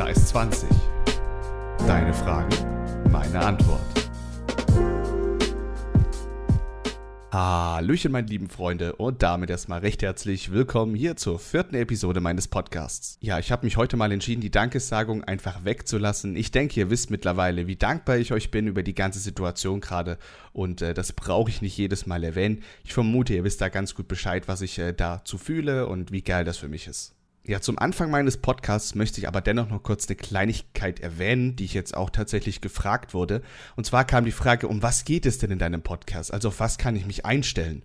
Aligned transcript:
Da 0.00 0.08
ist 0.08 0.28
20. 0.28 0.66
Deine 1.86 2.14
Fragen, 2.14 2.48
meine 3.12 3.38
Antwort. 3.38 3.82
Hallöchen, 7.30 8.10
meine 8.10 8.26
lieben 8.26 8.48
Freunde, 8.48 8.96
und 8.96 9.22
damit 9.22 9.50
erstmal 9.50 9.80
recht 9.80 10.00
herzlich 10.00 10.52
willkommen 10.52 10.94
hier 10.94 11.16
zur 11.16 11.38
vierten 11.38 11.74
Episode 11.74 12.20
meines 12.20 12.48
Podcasts. 12.48 13.18
Ja, 13.20 13.38
ich 13.38 13.52
habe 13.52 13.66
mich 13.66 13.76
heute 13.76 13.98
mal 13.98 14.10
entschieden, 14.10 14.40
die 14.40 14.50
Dankessagung 14.50 15.22
einfach 15.24 15.66
wegzulassen. 15.66 16.34
Ich 16.34 16.50
denke, 16.50 16.80
ihr 16.80 16.88
wisst 16.88 17.10
mittlerweile, 17.10 17.66
wie 17.66 17.76
dankbar 17.76 18.16
ich 18.16 18.32
euch 18.32 18.50
bin 18.50 18.68
über 18.68 18.82
die 18.82 18.94
ganze 18.94 19.18
Situation 19.18 19.82
gerade, 19.82 20.16
und 20.54 20.80
äh, 20.80 20.94
das 20.94 21.12
brauche 21.12 21.50
ich 21.50 21.60
nicht 21.60 21.76
jedes 21.76 22.06
Mal 22.06 22.24
erwähnen. 22.24 22.62
Ich 22.84 22.94
vermute, 22.94 23.34
ihr 23.34 23.44
wisst 23.44 23.60
da 23.60 23.68
ganz 23.68 23.94
gut 23.94 24.08
Bescheid, 24.08 24.48
was 24.48 24.62
ich 24.62 24.78
äh, 24.78 24.94
dazu 24.94 25.36
fühle 25.36 25.88
und 25.88 26.10
wie 26.10 26.22
geil 26.22 26.46
das 26.46 26.56
für 26.56 26.68
mich 26.68 26.86
ist. 26.86 27.19
Ja, 27.50 27.60
zum 27.60 27.80
Anfang 27.80 28.12
meines 28.12 28.36
Podcasts 28.36 28.94
möchte 28.94 29.20
ich 29.20 29.26
aber 29.26 29.40
dennoch 29.40 29.68
noch 29.68 29.82
kurz 29.82 30.06
eine 30.06 30.14
Kleinigkeit 30.14 31.00
erwähnen, 31.00 31.56
die 31.56 31.64
ich 31.64 31.74
jetzt 31.74 31.96
auch 31.96 32.08
tatsächlich 32.08 32.60
gefragt 32.60 33.12
wurde. 33.12 33.42
Und 33.74 33.84
zwar 33.84 34.04
kam 34.04 34.24
die 34.24 34.30
Frage, 34.30 34.68
um 34.68 34.84
was 34.84 35.04
geht 35.04 35.26
es 35.26 35.38
denn 35.38 35.50
in 35.50 35.58
deinem 35.58 35.82
Podcast? 35.82 36.32
Also 36.32 36.46
auf 36.46 36.60
was 36.60 36.78
kann 36.78 36.94
ich 36.94 37.06
mich 37.06 37.26
einstellen? 37.26 37.82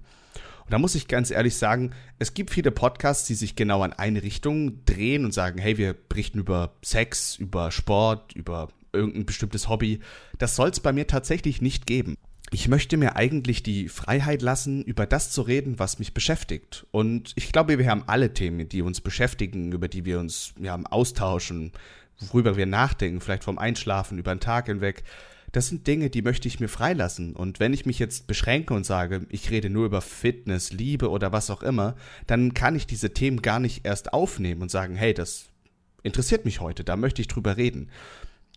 Und 0.65 0.71
da 0.71 0.77
muss 0.77 0.93
ich 0.93 1.07
ganz 1.07 1.31
ehrlich 1.31 1.55
sagen, 1.55 1.95
es 2.19 2.35
gibt 2.35 2.51
viele 2.51 2.69
Podcasts, 2.69 3.25
die 3.25 3.33
sich 3.33 3.55
genau 3.55 3.81
an 3.81 3.93
eine 3.93 4.21
Richtung 4.21 4.85
drehen 4.85 5.25
und 5.25 5.33
sagen, 5.33 5.57
hey, 5.57 5.79
wir 5.79 5.95
berichten 5.95 6.37
über 6.37 6.75
Sex, 6.83 7.35
über 7.35 7.71
Sport, 7.71 8.33
über 8.35 8.67
irgendein 8.93 9.25
bestimmtes 9.25 9.67
Hobby. 9.67 9.99
Das 10.37 10.55
soll 10.55 10.69
es 10.69 10.79
bei 10.79 10.93
mir 10.93 11.07
tatsächlich 11.07 11.59
nicht 11.59 11.87
geben 11.87 12.17
ich 12.51 12.67
möchte 12.67 12.97
mir 12.97 13.15
eigentlich 13.15 13.63
die 13.63 13.89
Freiheit 13.89 14.41
lassen, 14.41 14.83
über 14.83 15.05
das 15.05 15.31
zu 15.31 15.41
reden, 15.41 15.79
was 15.79 15.99
mich 15.99 16.13
beschäftigt. 16.13 16.85
Und 16.91 17.33
ich 17.35 17.51
glaube, 17.51 17.79
wir 17.79 17.89
haben 17.89 18.03
alle 18.07 18.33
Themen, 18.33 18.69
die 18.69 18.81
uns 18.81 19.01
beschäftigen, 19.01 19.71
über 19.71 19.87
die 19.87 20.05
wir 20.05 20.19
uns 20.19 20.53
ja, 20.59 20.79
austauschen, 20.89 21.71
worüber 22.19 22.55
wir 22.55 22.65
nachdenken, 22.65 23.19
vielleicht 23.19 23.43
vom 23.43 23.57
Einschlafen 23.57 24.19
über 24.19 24.33
den 24.33 24.39
Tag 24.39 24.67
hinweg. 24.67 25.03
Das 25.51 25.69
sind 25.69 25.87
Dinge, 25.87 26.09
die 26.09 26.21
möchte 26.21 26.47
ich 26.47 26.59
mir 26.59 26.67
freilassen. 26.67 27.35
Und 27.35 27.59
wenn 27.59 27.73
ich 27.73 27.85
mich 27.85 27.97
jetzt 27.97 28.27
beschränke 28.27 28.73
und 28.73 28.85
sage, 28.85 29.25
ich 29.29 29.49
rede 29.51 29.69
nur 29.69 29.85
über 29.85 30.01
Fitness, 30.01 30.71
Liebe 30.71 31.09
oder 31.09 31.31
was 31.31 31.49
auch 31.49 31.63
immer, 31.63 31.95
dann 32.27 32.53
kann 32.53 32.75
ich 32.75 32.85
diese 32.85 33.13
Themen 33.13 33.41
gar 33.41 33.59
nicht 33.59 33.85
erst 33.85 34.13
aufnehmen 34.13 34.61
und 34.61 34.69
sagen, 34.69 34.95
hey, 34.95 35.13
das 35.13 35.45
interessiert 36.03 36.45
mich 36.45 36.59
heute, 36.61 36.83
da 36.83 36.95
möchte 36.95 37.21
ich 37.21 37.27
drüber 37.27 37.57
reden. 37.57 37.89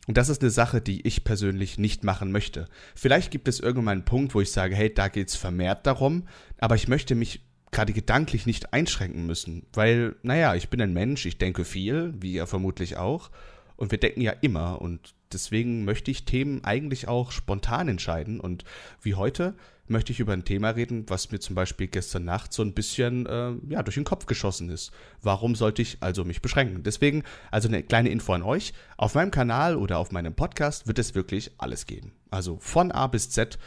Und 0.09 0.17
das 0.17 0.31
ist 0.31 0.41
eine 0.41 0.51
Sache, 0.51 0.81
die 0.81 1.07
ich 1.07 1.23
persönlich 1.23 1.77
nicht 1.77 2.03
machen 2.03 2.33
möchte. 2.33 2.67
Vielleicht 2.95 3.31
gibt 3.31 3.47
es 3.47 3.61
irgendwann 3.61 3.99
einen 3.99 4.05
Punkt, 4.07 4.35
wo 4.35 4.41
ich 4.41 4.51
sage, 4.51 4.75
hey, 4.75 4.93
da 4.93 5.09
geht 5.09 5.29
es 5.29 5.37
vermehrt 5.37 5.87
darum, 5.87 6.27
aber 6.59 6.77
ich 6.77 6.89
möchte 6.89 7.15
mich 7.15 7.43
gerade 7.73 7.93
gedanklich 7.93 8.47
nicht 8.47 8.73
einschränken 8.73 9.27
müssen, 9.27 9.67
weil, 9.75 10.17
naja, 10.23 10.55
ich 10.55 10.71
bin 10.71 10.81
ein 10.81 10.95
Mensch, 10.95 11.27
ich 11.27 11.37
denke 11.37 11.67
viel, 11.67 12.15
wie 12.19 12.33
ihr 12.33 12.47
vermutlich 12.47 12.97
auch, 12.97 13.31
und 13.77 13.91
wir 13.91 13.99
denken 13.99 14.23
ja 14.23 14.33
immer, 14.41 14.81
und 14.81 15.15
deswegen 15.31 15.85
möchte 15.85 16.11
ich 16.11 16.25
Themen 16.25 16.65
eigentlich 16.65 17.07
auch 17.07 17.31
spontan 17.31 17.89
entscheiden, 17.89 18.41
und 18.41 18.65
wie 19.03 19.15
heute 19.15 19.55
möchte 19.91 20.13
ich 20.13 20.21
über 20.21 20.33
ein 20.33 20.45
Thema 20.45 20.71
reden, 20.71 21.05
was 21.09 21.31
mir 21.31 21.41
zum 21.41 21.55
Beispiel 21.55 21.87
gestern 21.87 22.25
Nacht 22.25 22.53
so 22.53 22.63
ein 22.63 22.75
bisschen 22.75 23.27
äh, 23.27 23.53
ja, 23.69 23.83
durch 23.83 23.95
den 23.95 24.05
Kopf 24.05 24.27
geschossen 24.27 24.69
ist. 24.71 24.93
Warum 25.23 25.55
sollte 25.55 25.83
ich 25.83 25.99
also 26.01 26.25
mich 26.25 26.43
beschränken? 26.43 26.83
Deswegen, 26.83 27.25
also 27.51 27.69
eine 27.69 27.83
kleine 27.83 28.09
Info 28.11 28.33
an 28.33 28.43
euch. 28.43 28.73
Auf 28.97 29.15
meinem 29.15 29.31
Kanal 29.31 29.77
oder 29.77 29.99
auf 29.99 30.13
meinem 30.13 30.35
Podcast 30.35 30.87
wird 30.87 30.99
es 30.99 31.15
wirklich 31.15 31.53
alles 31.59 31.87
geben. 31.87 32.13
Also 32.31 32.59
von 32.61 32.93
A 32.93 33.07
bis 33.07 33.31
Z, 33.31 33.59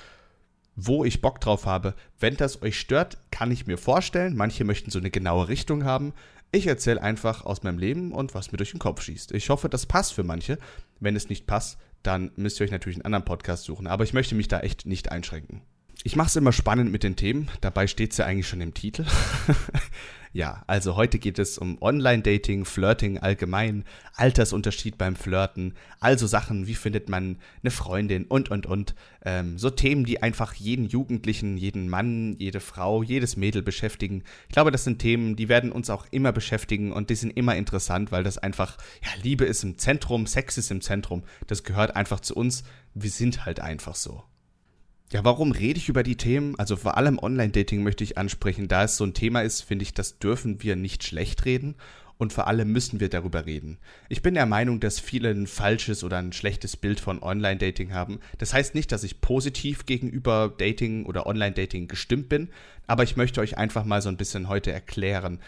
wo 0.76 1.04
ich 1.06 1.22
Bock 1.22 1.42
drauf 1.42 1.66
habe. 1.66 1.96
Wenn 2.20 2.38
das 2.38 2.62
euch 2.62 2.80
stört, 2.80 3.18
kann 3.32 3.52
ich 3.52 3.68
mir 3.68 3.78
vorstellen. 3.78 4.36
Manche 4.36 4.64
möchten 4.64 4.92
so 4.92 5.00
eine 5.00 5.12
genaue 5.12 5.48
Richtung 5.48 5.84
haben. 5.84 6.14
Ich 6.52 6.68
erzähle 6.68 7.02
einfach 7.02 7.46
aus 7.46 7.64
meinem 7.64 7.78
Leben 7.78 8.12
und 8.12 8.36
was 8.36 8.52
mir 8.52 8.58
durch 8.58 8.72
den 8.72 8.80
Kopf 8.80 9.02
schießt. 9.02 9.32
Ich 9.32 9.50
hoffe, 9.50 9.70
das 9.70 9.86
passt 9.86 10.14
für 10.14 10.24
manche. 10.24 10.58
Wenn 11.00 11.16
es 11.16 11.30
nicht 11.30 11.48
passt, 11.48 11.78
dann 12.04 12.32
müsst 12.36 12.60
ihr 12.60 12.66
euch 12.66 12.72
natürlich 12.72 12.98
einen 12.98 13.06
anderen 13.06 13.26
Podcast 13.26 13.64
suchen. 13.64 13.88
Aber 13.88 14.04
ich 14.04 14.14
möchte 14.14 14.36
mich 14.36 14.48
da 14.48 14.60
echt 14.60 14.86
nicht 14.86 15.12
einschränken. 15.12 15.62
Ich 16.04 16.16
mache 16.16 16.30
es 16.30 16.36
immer 16.36 16.52
spannend 16.52 16.92
mit 16.92 17.04
den 17.04 17.16
Themen, 17.16 17.48
dabei 17.62 17.86
steht 17.86 18.12
es 18.12 18.18
ja 18.18 18.26
eigentlich 18.26 18.48
schon 18.48 18.60
im 18.62 18.74
Titel. 18.74 19.06
ja, 20.34 20.64
also 20.66 20.96
heute 20.96 21.20
geht 21.20 21.38
es 21.38 21.60
um 21.60 21.80
Online-Dating, 21.80 22.66
Flirting 22.66 23.20
allgemein, 23.20 23.86
Altersunterschied 24.16 24.98
beim 24.98 25.16
Flirten, 25.16 25.76
also 26.00 26.26
Sachen, 26.26 26.66
wie 26.66 26.74
findet 26.74 27.08
man 27.08 27.38
eine 27.62 27.70
Freundin 27.70 28.26
und, 28.26 28.50
und, 28.50 28.66
und. 28.66 28.96
Ähm, 29.24 29.60
so 29.60 29.70
Themen, 29.70 30.04
die 30.04 30.24
einfach 30.24 30.56
jeden 30.56 30.88
Jugendlichen, 30.88 31.56
jeden 31.56 31.88
Mann, 31.88 32.36
jede 32.40 32.62
Frau, 32.62 33.04
jedes 33.04 33.38
Mädel 33.38 33.62
beschäftigen. 33.62 34.24
Ich 34.48 34.54
glaube, 34.54 34.72
das 34.72 34.84
sind 34.84 34.98
Themen, 34.98 35.36
die 35.36 35.50
werden 35.50 35.72
uns 35.72 35.92
auch 35.92 36.08
immer 36.10 36.32
beschäftigen 36.32 36.94
und 36.94 37.12
die 37.12 37.16
sind 37.16 37.30
immer 37.38 37.56
interessant, 37.56 38.12
weil 38.12 38.24
das 38.24 38.40
einfach, 38.40 38.80
ja, 39.04 39.10
Liebe 39.22 39.46
ist 39.46 39.64
im 39.64 39.78
Zentrum, 39.78 40.26
Sex 40.26 40.58
ist 40.58 40.72
im 40.72 40.82
Zentrum, 40.82 41.22
das 41.46 41.64
gehört 41.64 41.96
einfach 41.96 42.22
zu 42.22 42.34
uns. 42.34 42.64
Wir 42.96 43.12
sind 43.12 43.46
halt 43.46 43.60
einfach 43.60 43.94
so. 43.94 44.24
Ja, 45.12 45.26
warum 45.26 45.52
rede 45.52 45.78
ich 45.78 45.90
über 45.90 46.04
die 46.04 46.16
Themen? 46.16 46.58
Also 46.58 46.78
vor 46.78 46.96
allem 46.96 47.20
Online-Dating 47.20 47.84
möchte 47.84 48.04
ich 48.06 48.18
ansprechen. 48.18 48.70
Da 48.70 48.86
es 48.86 48.96
so 48.96 49.04
ein 49.04 49.14
Thema 49.14 49.42
ist, 49.42 49.62
finde 49.62 49.84
ich, 49.84 49.94
das 49.94 50.20
dürfen 50.20 50.64
wir 50.64 50.78
nicht 50.78 51.04
schlecht 51.04 51.44
reden 51.44 51.76
und 52.18 52.32
vor 52.32 52.48
allem 52.48 52.72
müssen 52.72 53.02
wir 53.02 53.10
darüber 53.10 53.46
reden. 53.46 53.78
Ich 54.08 54.22
bin 54.22 54.36
der 54.36 54.46
Meinung, 54.46 54.80
dass 54.80 55.02
viele 55.02 55.32
ein 55.32 55.48
falsches 55.48 56.06
oder 56.06 56.18
ein 56.18 56.32
schlechtes 56.32 56.78
Bild 56.78 57.02
von 57.02 57.22
Online-Dating 57.22 57.94
haben. 57.94 58.22
Das 58.38 58.54
heißt 58.54 58.74
nicht, 58.74 58.94
dass 58.94 59.04
ich 59.04 59.20
positiv 59.20 59.86
gegenüber 59.86 60.54
Dating 60.58 61.06
oder 61.06 61.26
Online-Dating 61.26 61.90
gestimmt 61.90 62.30
bin, 62.30 62.48
aber 62.88 63.04
ich 63.04 63.18
möchte 63.18 63.42
euch 63.42 63.58
einfach 63.58 63.84
mal 63.84 64.02
so 64.02 64.08
ein 64.08 64.18
bisschen 64.18 64.48
heute 64.48 64.72
erklären, 64.72 65.40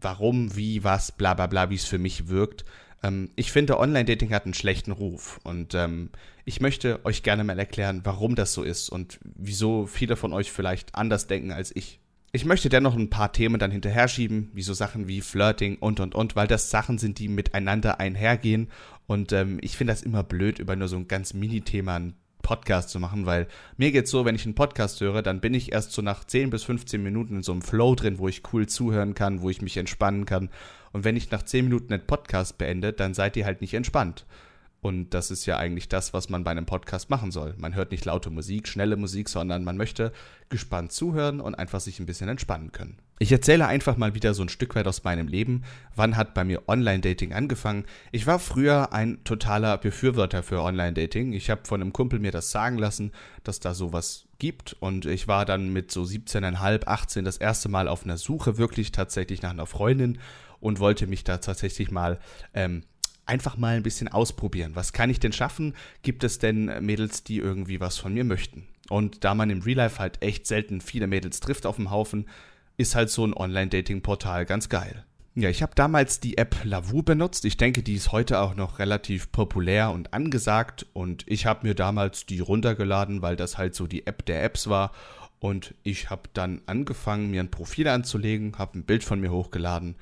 warum, 0.00 0.56
wie, 0.56 0.84
was, 0.84 1.12
bla 1.12 1.34
bla 1.34 1.48
bla, 1.48 1.68
wie 1.68 1.74
es 1.74 1.84
für 1.84 1.98
mich 1.98 2.28
wirkt. 2.28 2.64
Ähm, 3.02 3.28
ich 3.36 3.52
finde, 3.52 3.78
Online-Dating 3.78 4.32
hat 4.32 4.46
einen 4.46 4.54
schlechten 4.54 4.92
Ruf 4.92 5.38
und 5.42 5.74
ähm, 5.74 6.08
ich 6.44 6.60
möchte 6.60 7.04
euch 7.04 7.22
gerne 7.22 7.44
mal 7.44 7.58
erklären, 7.58 8.00
warum 8.04 8.34
das 8.34 8.52
so 8.52 8.62
ist 8.62 8.88
und 8.88 9.20
wieso 9.22 9.86
viele 9.86 10.16
von 10.16 10.32
euch 10.32 10.50
vielleicht 10.50 10.94
anders 10.94 11.26
denken 11.26 11.52
als 11.52 11.74
ich. 11.74 12.00
Ich 12.32 12.44
möchte 12.44 12.68
dennoch 12.68 12.96
ein 12.96 13.10
paar 13.10 13.32
Themen 13.32 13.58
dann 13.58 13.70
hinterher 13.70 14.08
schieben, 14.08 14.50
wie 14.54 14.62
so 14.62 14.72
Sachen 14.72 15.06
wie 15.06 15.20
Flirting 15.20 15.76
und 15.76 16.00
und 16.00 16.14
und, 16.14 16.34
weil 16.34 16.46
das 16.46 16.70
Sachen 16.70 16.98
sind, 16.98 17.18
die 17.18 17.28
miteinander 17.28 18.00
einhergehen. 18.00 18.68
Und 19.06 19.32
ähm, 19.32 19.58
ich 19.60 19.76
finde 19.76 19.92
das 19.92 20.02
immer 20.02 20.22
blöd, 20.22 20.58
über 20.58 20.74
nur 20.74 20.88
so 20.88 20.96
ein 20.96 21.08
ganz 21.08 21.34
Mini-Thema 21.34 21.96
einen 21.96 22.14
Podcast 22.40 22.90
zu 22.90 22.98
machen, 22.98 23.26
weil 23.26 23.46
mir 23.76 23.92
geht's 23.92 24.10
so, 24.10 24.24
wenn 24.24 24.34
ich 24.34 24.44
einen 24.44 24.54
Podcast 24.54 25.00
höre, 25.00 25.22
dann 25.22 25.40
bin 25.40 25.54
ich 25.54 25.72
erst 25.72 25.92
so 25.92 26.02
nach 26.02 26.24
10 26.24 26.50
bis 26.50 26.64
15 26.64 27.02
Minuten 27.02 27.36
in 27.36 27.42
so 27.42 27.52
einem 27.52 27.62
Flow 27.62 27.94
drin, 27.94 28.18
wo 28.18 28.28
ich 28.28 28.42
cool 28.52 28.66
zuhören 28.66 29.14
kann, 29.14 29.42
wo 29.42 29.50
ich 29.50 29.62
mich 29.62 29.76
entspannen 29.76 30.26
kann. 30.26 30.50
Und 30.92 31.04
wenn 31.04 31.16
ich 31.16 31.30
nach 31.30 31.42
10 31.42 31.66
Minuten 31.66 31.92
einen 31.92 32.06
Podcast 32.06 32.58
beende, 32.58 32.92
dann 32.92 33.14
seid 33.14 33.36
ihr 33.36 33.44
halt 33.44 33.60
nicht 33.60 33.74
entspannt. 33.74 34.26
Und 34.82 35.14
das 35.14 35.30
ist 35.30 35.46
ja 35.46 35.58
eigentlich 35.58 35.88
das, 35.88 36.12
was 36.12 36.28
man 36.28 36.42
bei 36.42 36.50
einem 36.50 36.66
Podcast 36.66 37.08
machen 37.08 37.30
soll. 37.30 37.54
Man 37.56 37.76
hört 37.76 37.92
nicht 37.92 38.04
laute 38.04 38.30
Musik, 38.30 38.66
schnelle 38.66 38.96
Musik, 38.96 39.28
sondern 39.28 39.62
man 39.62 39.76
möchte 39.76 40.12
gespannt 40.48 40.90
zuhören 40.90 41.40
und 41.40 41.54
einfach 41.54 41.78
sich 41.78 42.00
ein 42.00 42.06
bisschen 42.06 42.28
entspannen 42.28 42.72
können. 42.72 42.98
Ich 43.20 43.30
erzähle 43.30 43.68
einfach 43.68 43.96
mal 43.96 44.16
wieder 44.16 44.34
so 44.34 44.42
ein 44.42 44.48
Stück 44.48 44.74
weit 44.74 44.88
aus 44.88 45.04
meinem 45.04 45.28
Leben. 45.28 45.62
Wann 45.94 46.16
hat 46.16 46.34
bei 46.34 46.42
mir 46.42 46.68
Online-Dating 46.68 47.32
angefangen? 47.32 47.84
Ich 48.10 48.26
war 48.26 48.40
früher 48.40 48.92
ein 48.92 49.22
totaler 49.22 49.78
Befürworter 49.78 50.42
für 50.42 50.60
Online-Dating. 50.60 51.32
Ich 51.32 51.48
habe 51.48 51.60
von 51.64 51.80
einem 51.80 51.92
Kumpel 51.92 52.18
mir 52.18 52.32
das 52.32 52.50
sagen 52.50 52.76
lassen, 52.76 53.12
dass 53.44 53.60
da 53.60 53.74
sowas 53.74 54.26
gibt. 54.40 54.72
Und 54.80 55.06
ich 55.06 55.28
war 55.28 55.44
dann 55.44 55.72
mit 55.72 55.92
so 55.92 56.02
17,5, 56.02 56.88
18 56.88 57.24
das 57.24 57.36
erste 57.36 57.68
Mal 57.68 57.86
auf 57.86 58.02
einer 58.02 58.16
Suche 58.16 58.58
wirklich 58.58 58.90
tatsächlich 58.90 59.42
nach 59.42 59.50
einer 59.50 59.66
Freundin 59.66 60.18
und 60.58 60.80
wollte 60.80 61.06
mich 61.06 61.22
da 61.22 61.38
tatsächlich 61.38 61.92
mal 61.92 62.18
ähm, 62.52 62.82
einfach 63.26 63.56
mal 63.56 63.76
ein 63.76 63.82
bisschen 63.82 64.08
ausprobieren. 64.08 64.72
Was 64.74 64.92
kann 64.92 65.10
ich 65.10 65.20
denn 65.20 65.32
schaffen? 65.32 65.74
Gibt 66.02 66.24
es 66.24 66.38
denn 66.38 66.66
Mädels, 66.84 67.24
die 67.24 67.38
irgendwie 67.38 67.80
was 67.80 67.98
von 67.98 68.14
mir 68.14 68.24
möchten? 68.24 68.66
Und 68.88 69.24
da 69.24 69.34
man 69.34 69.50
im 69.50 69.62
Real 69.62 69.78
Life 69.78 69.98
halt 69.98 70.22
echt 70.22 70.46
selten 70.46 70.80
viele 70.80 71.06
Mädels 71.06 71.40
trifft 71.40 71.66
auf 71.66 71.76
dem 71.76 71.90
Haufen, 71.90 72.26
ist 72.76 72.94
halt 72.94 73.10
so 73.10 73.24
ein 73.24 73.34
Online-Dating-Portal 73.34 74.44
ganz 74.44 74.68
geil. 74.68 75.04
Ja, 75.34 75.48
ich 75.48 75.62
habe 75.62 75.72
damals 75.74 76.20
die 76.20 76.36
App 76.36 76.56
Lavu 76.62 77.02
benutzt. 77.02 77.46
Ich 77.46 77.56
denke, 77.56 77.82
die 77.82 77.94
ist 77.94 78.12
heute 78.12 78.40
auch 78.40 78.54
noch 78.54 78.78
relativ 78.78 79.32
populär 79.32 79.90
und 79.90 80.12
angesagt. 80.12 80.84
Und 80.92 81.24
ich 81.26 81.46
habe 81.46 81.66
mir 81.66 81.74
damals 81.74 82.26
die 82.26 82.40
runtergeladen, 82.40 83.22
weil 83.22 83.36
das 83.36 83.56
halt 83.56 83.74
so 83.74 83.86
die 83.86 84.06
App 84.06 84.26
der 84.26 84.44
Apps 84.44 84.68
war. 84.68 84.92
Und 85.38 85.74
ich 85.84 86.10
habe 86.10 86.28
dann 86.34 86.60
angefangen, 86.66 87.30
mir 87.30 87.40
ein 87.40 87.50
Profil 87.50 87.88
anzulegen, 87.88 88.58
habe 88.58 88.78
ein 88.78 88.84
Bild 88.84 89.04
von 89.04 89.20
mir 89.20 89.32
hochgeladen. 89.32 89.96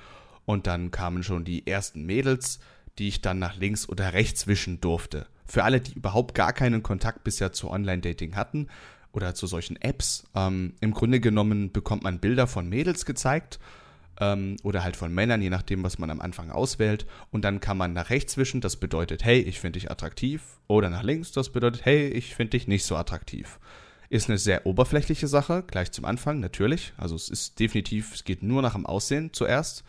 Und 0.47 0.67
dann 0.67 0.91
kamen 0.91 1.23
schon 1.23 1.45
die 1.45 1.65
ersten 1.65 2.05
Mädels 2.05 2.59
die 3.01 3.09
ich 3.09 3.23
dann 3.23 3.39
nach 3.39 3.57
links 3.57 3.89
oder 3.89 4.13
rechts 4.13 4.47
wischen 4.47 4.81
durfte. 4.81 5.27
Für 5.47 5.65
alle, 5.65 5.81
die 5.81 5.95
überhaupt 5.95 6.35
gar 6.35 6.53
keinen 6.53 6.83
Kontakt 6.83 7.25
bisher 7.25 7.53
zu 7.53 7.71
Online-Dating 7.71 8.37
hatten 8.37 8.69
oder 9.11 9.35
zu 9.35 9.47
solchen 9.47 9.77
Apps, 9.81 10.25
ähm, 10.37 10.75
im 10.81 10.93
Grunde 10.93 11.19
genommen 11.19 11.73
bekommt 11.73 12.05
man 12.05 12.21
Bilder 12.21 12.47
von 12.47 12.69
Mädels 12.69 13.07
gezeigt 13.07 13.59
ähm, 14.21 14.57
oder 14.63 14.85
halt 14.85 14.97
von 14.97 15.13
Männern, 15.13 15.41
je 15.41 15.49
nachdem, 15.49 15.83
was 15.83 15.99
man 15.99 16.11
am 16.11 16.21
Anfang 16.21 16.51
auswählt. 16.51 17.07
Und 17.31 17.43
dann 17.43 17.59
kann 17.59 17.79
man 17.79 17.95
nach 17.95 18.11
rechts 18.11 18.37
wischen, 18.37 18.61
das 18.61 18.77
bedeutet, 18.77 19.25
hey, 19.25 19.41
ich 19.41 19.59
finde 19.59 19.79
dich 19.79 19.91
attraktiv. 19.91 20.43
Oder 20.69 20.91
nach 20.91 21.03
links, 21.03 21.33
das 21.33 21.51
bedeutet, 21.51 21.87
hey, 21.87 22.07
ich 22.09 22.35
finde 22.35 22.51
dich 22.51 22.69
nicht 22.69 22.85
so 22.85 22.97
attraktiv. 22.97 23.59
Ist 24.11 24.29
eine 24.29 24.39
sehr 24.39 24.67
oberflächliche 24.67 25.27
Sache, 25.27 25.65
gleich 25.67 25.91
zum 25.91 26.05
Anfang, 26.05 26.39
natürlich. 26.39 26.93
Also 26.99 27.15
es 27.17 27.31
ist 27.31 27.59
definitiv, 27.59 28.13
es 28.13 28.25
geht 28.25 28.43
nur 28.43 28.61
nach 28.61 28.75
dem 28.75 28.85
Aussehen 28.85 29.33
zuerst. 29.33 29.85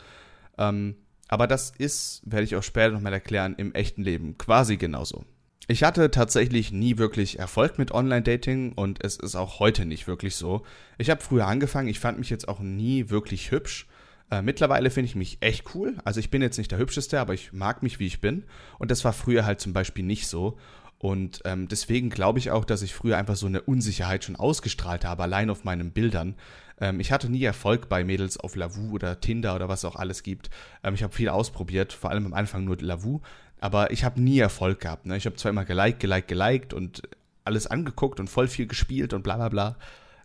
Ähm, 0.58 0.96
Aber 1.32 1.48
das 1.48 1.72
ist, 1.78 2.22
werde 2.26 2.44
ich 2.44 2.58
auch 2.58 2.62
später 2.62 2.92
nochmal 2.92 3.14
erklären, 3.14 3.56
im 3.58 3.74
echten 3.74 4.04
Leben 4.04 4.38
quasi 4.38 4.76
genauso. 4.76 5.24
Ich 5.68 5.84
hatte 5.84 6.12
tatsächlich 6.12 6.74
nie 6.74 6.98
wirklich 6.98 7.40
Erfolg 7.40 7.78
mit 7.78 7.94
Online-Dating 7.94 8.74
und 8.74 9.02
es 9.02 9.16
ist 9.16 9.38
auch 9.38 9.60
heute 9.60 9.86
nicht 9.86 10.08
wirklich 10.08 10.36
so. 10.36 10.64
Ich 10.98 11.10
habe 11.10 11.22
früher 11.22 11.48
angefangen, 11.48 11.88
ich 11.88 12.02
fand 12.02 12.20
mich 12.20 12.30
jetzt 12.30 12.50
auch 12.50 12.60
nie 12.60 13.10
wirklich 13.10 13.50
hübsch. 13.50 13.88
Äh, 14.30 14.42
mittlerweile 14.42 14.90
finde 14.90 15.06
ich 15.06 15.16
mich 15.16 15.38
echt 15.40 15.74
cool. 15.74 15.96
Also 16.04 16.20
ich 16.20 16.32
bin 16.32 16.42
jetzt 16.42 16.58
nicht 16.58 16.72
der 16.72 16.80
hübscheste, 16.80 17.22
aber 17.22 17.34
ich 17.34 17.54
mag 17.54 17.82
mich, 17.82 18.00
wie 18.00 18.08
ich 18.08 18.20
bin. 18.20 18.44
Und 18.78 18.92
das 18.92 19.06
war 19.06 19.14
früher 19.14 19.46
halt 19.46 19.62
zum 19.62 19.72
Beispiel 19.72 20.04
nicht 20.04 20.28
so. 20.28 20.58
Und 20.98 21.42
ähm, 21.46 21.70
deswegen 21.70 22.10
glaube 22.10 22.40
ich 22.40 22.52
auch, 22.52 22.66
dass 22.66 22.82
ich 22.82 22.94
früher 22.94 23.18
einfach 23.18 23.38
so 23.38 23.48
eine 23.48 23.62
Unsicherheit 23.62 24.26
schon 24.26 24.36
ausgestrahlt 24.36 25.06
habe, 25.06 25.24
allein 25.24 25.50
auf 25.50 25.64
meinen 25.64 25.94
Bildern. 25.94 26.36
Ähm, 26.82 27.00
ich 27.00 27.14
hatte 27.14 27.30
nie 27.30 27.44
Erfolg 27.44 27.88
bei 27.88 28.04
Mädels 28.04 28.38
auf 28.38 28.58
Lavu 28.58 28.92
oder 28.92 29.22
Tinder 29.22 29.56
oder 29.56 29.70
was 29.70 29.86
auch 29.86 29.96
alles 29.96 30.24
gibt. 30.24 30.50
Ähm, 30.84 30.96
ich 30.96 31.04
habe 31.04 31.16
viel 31.16 31.30
ausprobiert, 31.30 31.94
vor 31.94 32.10
allem 32.10 32.26
am 32.26 32.34
Anfang 32.34 32.66
nur 32.66 32.78
Lavu. 32.78 33.22
Aber 33.62 33.92
ich 33.92 34.04
habe 34.04 34.20
nie 34.20 34.40
Erfolg 34.40 34.82
gehabt. 34.82 35.06
Ne? 35.06 35.16
Ich 35.16 35.26
habe 35.26 35.36
zwar 35.36 35.52
immer 35.52 35.64
geliked, 35.64 36.00
geliked, 36.00 36.28
geliked 36.28 36.74
und 36.74 37.04
alles 37.46 37.68
angeguckt 37.68 38.20
und 38.20 38.28
voll 38.28 38.48
viel 38.48 38.68
gespielt 38.68 39.14
und 39.14 39.24
bla 39.24 39.38
bla 39.38 39.50
bla. 39.50 39.78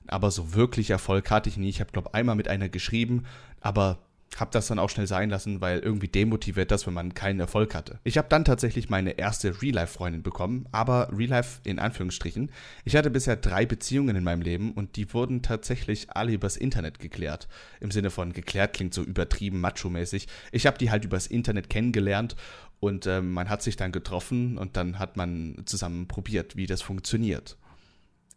Aber 0.08 0.30
so 0.30 0.54
wirklich 0.54 0.90
Erfolg 0.90 1.30
hatte 1.30 1.48
ich 1.48 1.56
nie. 1.56 1.68
Ich 1.68 1.80
habe, 1.80 1.92
glaube 1.92 2.14
einmal 2.14 2.34
mit 2.34 2.48
einer 2.48 2.68
geschrieben, 2.68 3.26
aber 3.60 3.98
habe 4.40 4.50
das 4.50 4.66
dann 4.66 4.78
auch 4.78 4.90
schnell 4.90 5.06
sein 5.06 5.30
lassen, 5.30 5.60
weil 5.60 5.78
irgendwie 5.78 6.08
demotiviert 6.08 6.70
das, 6.70 6.86
wenn 6.86 6.94
man 6.94 7.14
keinen 7.14 7.40
Erfolg 7.40 7.74
hatte. 7.74 7.98
Ich 8.04 8.18
habe 8.18 8.28
dann 8.28 8.44
tatsächlich 8.44 8.88
meine 8.88 9.12
erste 9.12 9.62
Real-Life-Freundin 9.62 10.22
bekommen, 10.22 10.66
aber 10.72 11.08
Real-Life 11.12 11.60
in 11.64 11.78
Anführungsstrichen. 11.78 12.50
Ich 12.84 12.96
hatte 12.96 13.10
bisher 13.10 13.36
drei 13.36 13.66
Beziehungen 13.66 14.16
in 14.16 14.24
meinem 14.24 14.42
Leben 14.42 14.72
und 14.72 14.96
die 14.96 15.12
wurden 15.12 15.42
tatsächlich 15.42 16.10
alle 16.10 16.32
übers 16.32 16.56
Internet 16.56 16.98
geklärt. 16.98 17.48
Im 17.80 17.90
Sinne 17.90 18.10
von 18.10 18.32
geklärt 18.32 18.74
klingt 18.74 18.94
so 18.94 19.02
übertrieben 19.02 19.60
macho-mäßig. 19.60 20.28
Ich 20.52 20.66
habe 20.66 20.78
die 20.78 20.90
halt 20.90 21.04
übers 21.04 21.26
Internet 21.26 21.70
kennengelernt 21.70 22.36
und 22.80 23.06
äh, 23.06 23.22
man 23.22 23.48
hat 23.48 23.62
sich 23.62 23.76
dann 23.76 23.92
getroffen 23.92 24.58
und 24.58 24.76
dann 24.76 24.98
hat 24.98 25.16
man 25.16 25.62
zusammen 25.64 26.08
probiert, 26.08 26.56
wie 26.56 26.66
das 26.66 26.82
funktioniert. 26.82 27.56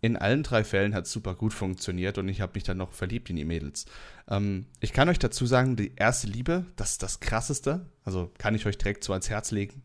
In 0.01 0.15
allen 0.15 0.43
drei 0.43 0.63
Fällen 0.63 0.93
hat 0.93 1.05
es 1.05 1.11
super 1.11 1.35
gut 1.35 1.53
funktioniert 1.53 2.17
und 2.17 2.29
ich 2.29 2.39
habe 2.39 2.53
mich 2.55 2.63
dann 2.63 2.77
noch 2.77 2.93
verliebt 2.93 3.29
in 3.29 3.35
die 3.35 3.45
Mädels. 3.45 3.85
Ähm, 4.29 4.65
ich 4.79 4.93
kann 4.93 5.09
euch 5.09 5.19
dazu 5.19 5.45
sagen, 5.45 5.75
die 5.75 5.91
erste 5.95 6.27
Liebe, 6.27 6.65
das 6.75 6.91
ist 6.91 7.03
das 7.03 7.19
Krasseste. 7.19 7.85
Also 8.05 8.31
kann 8.37 8.55
ich 8.55 8.65
euch 8.65 8.77
direkt 8.77 9.03
so 9.03 9.11
ans 9.11 9.29
Herz 9.29 9.51
legen. 9.51 9.81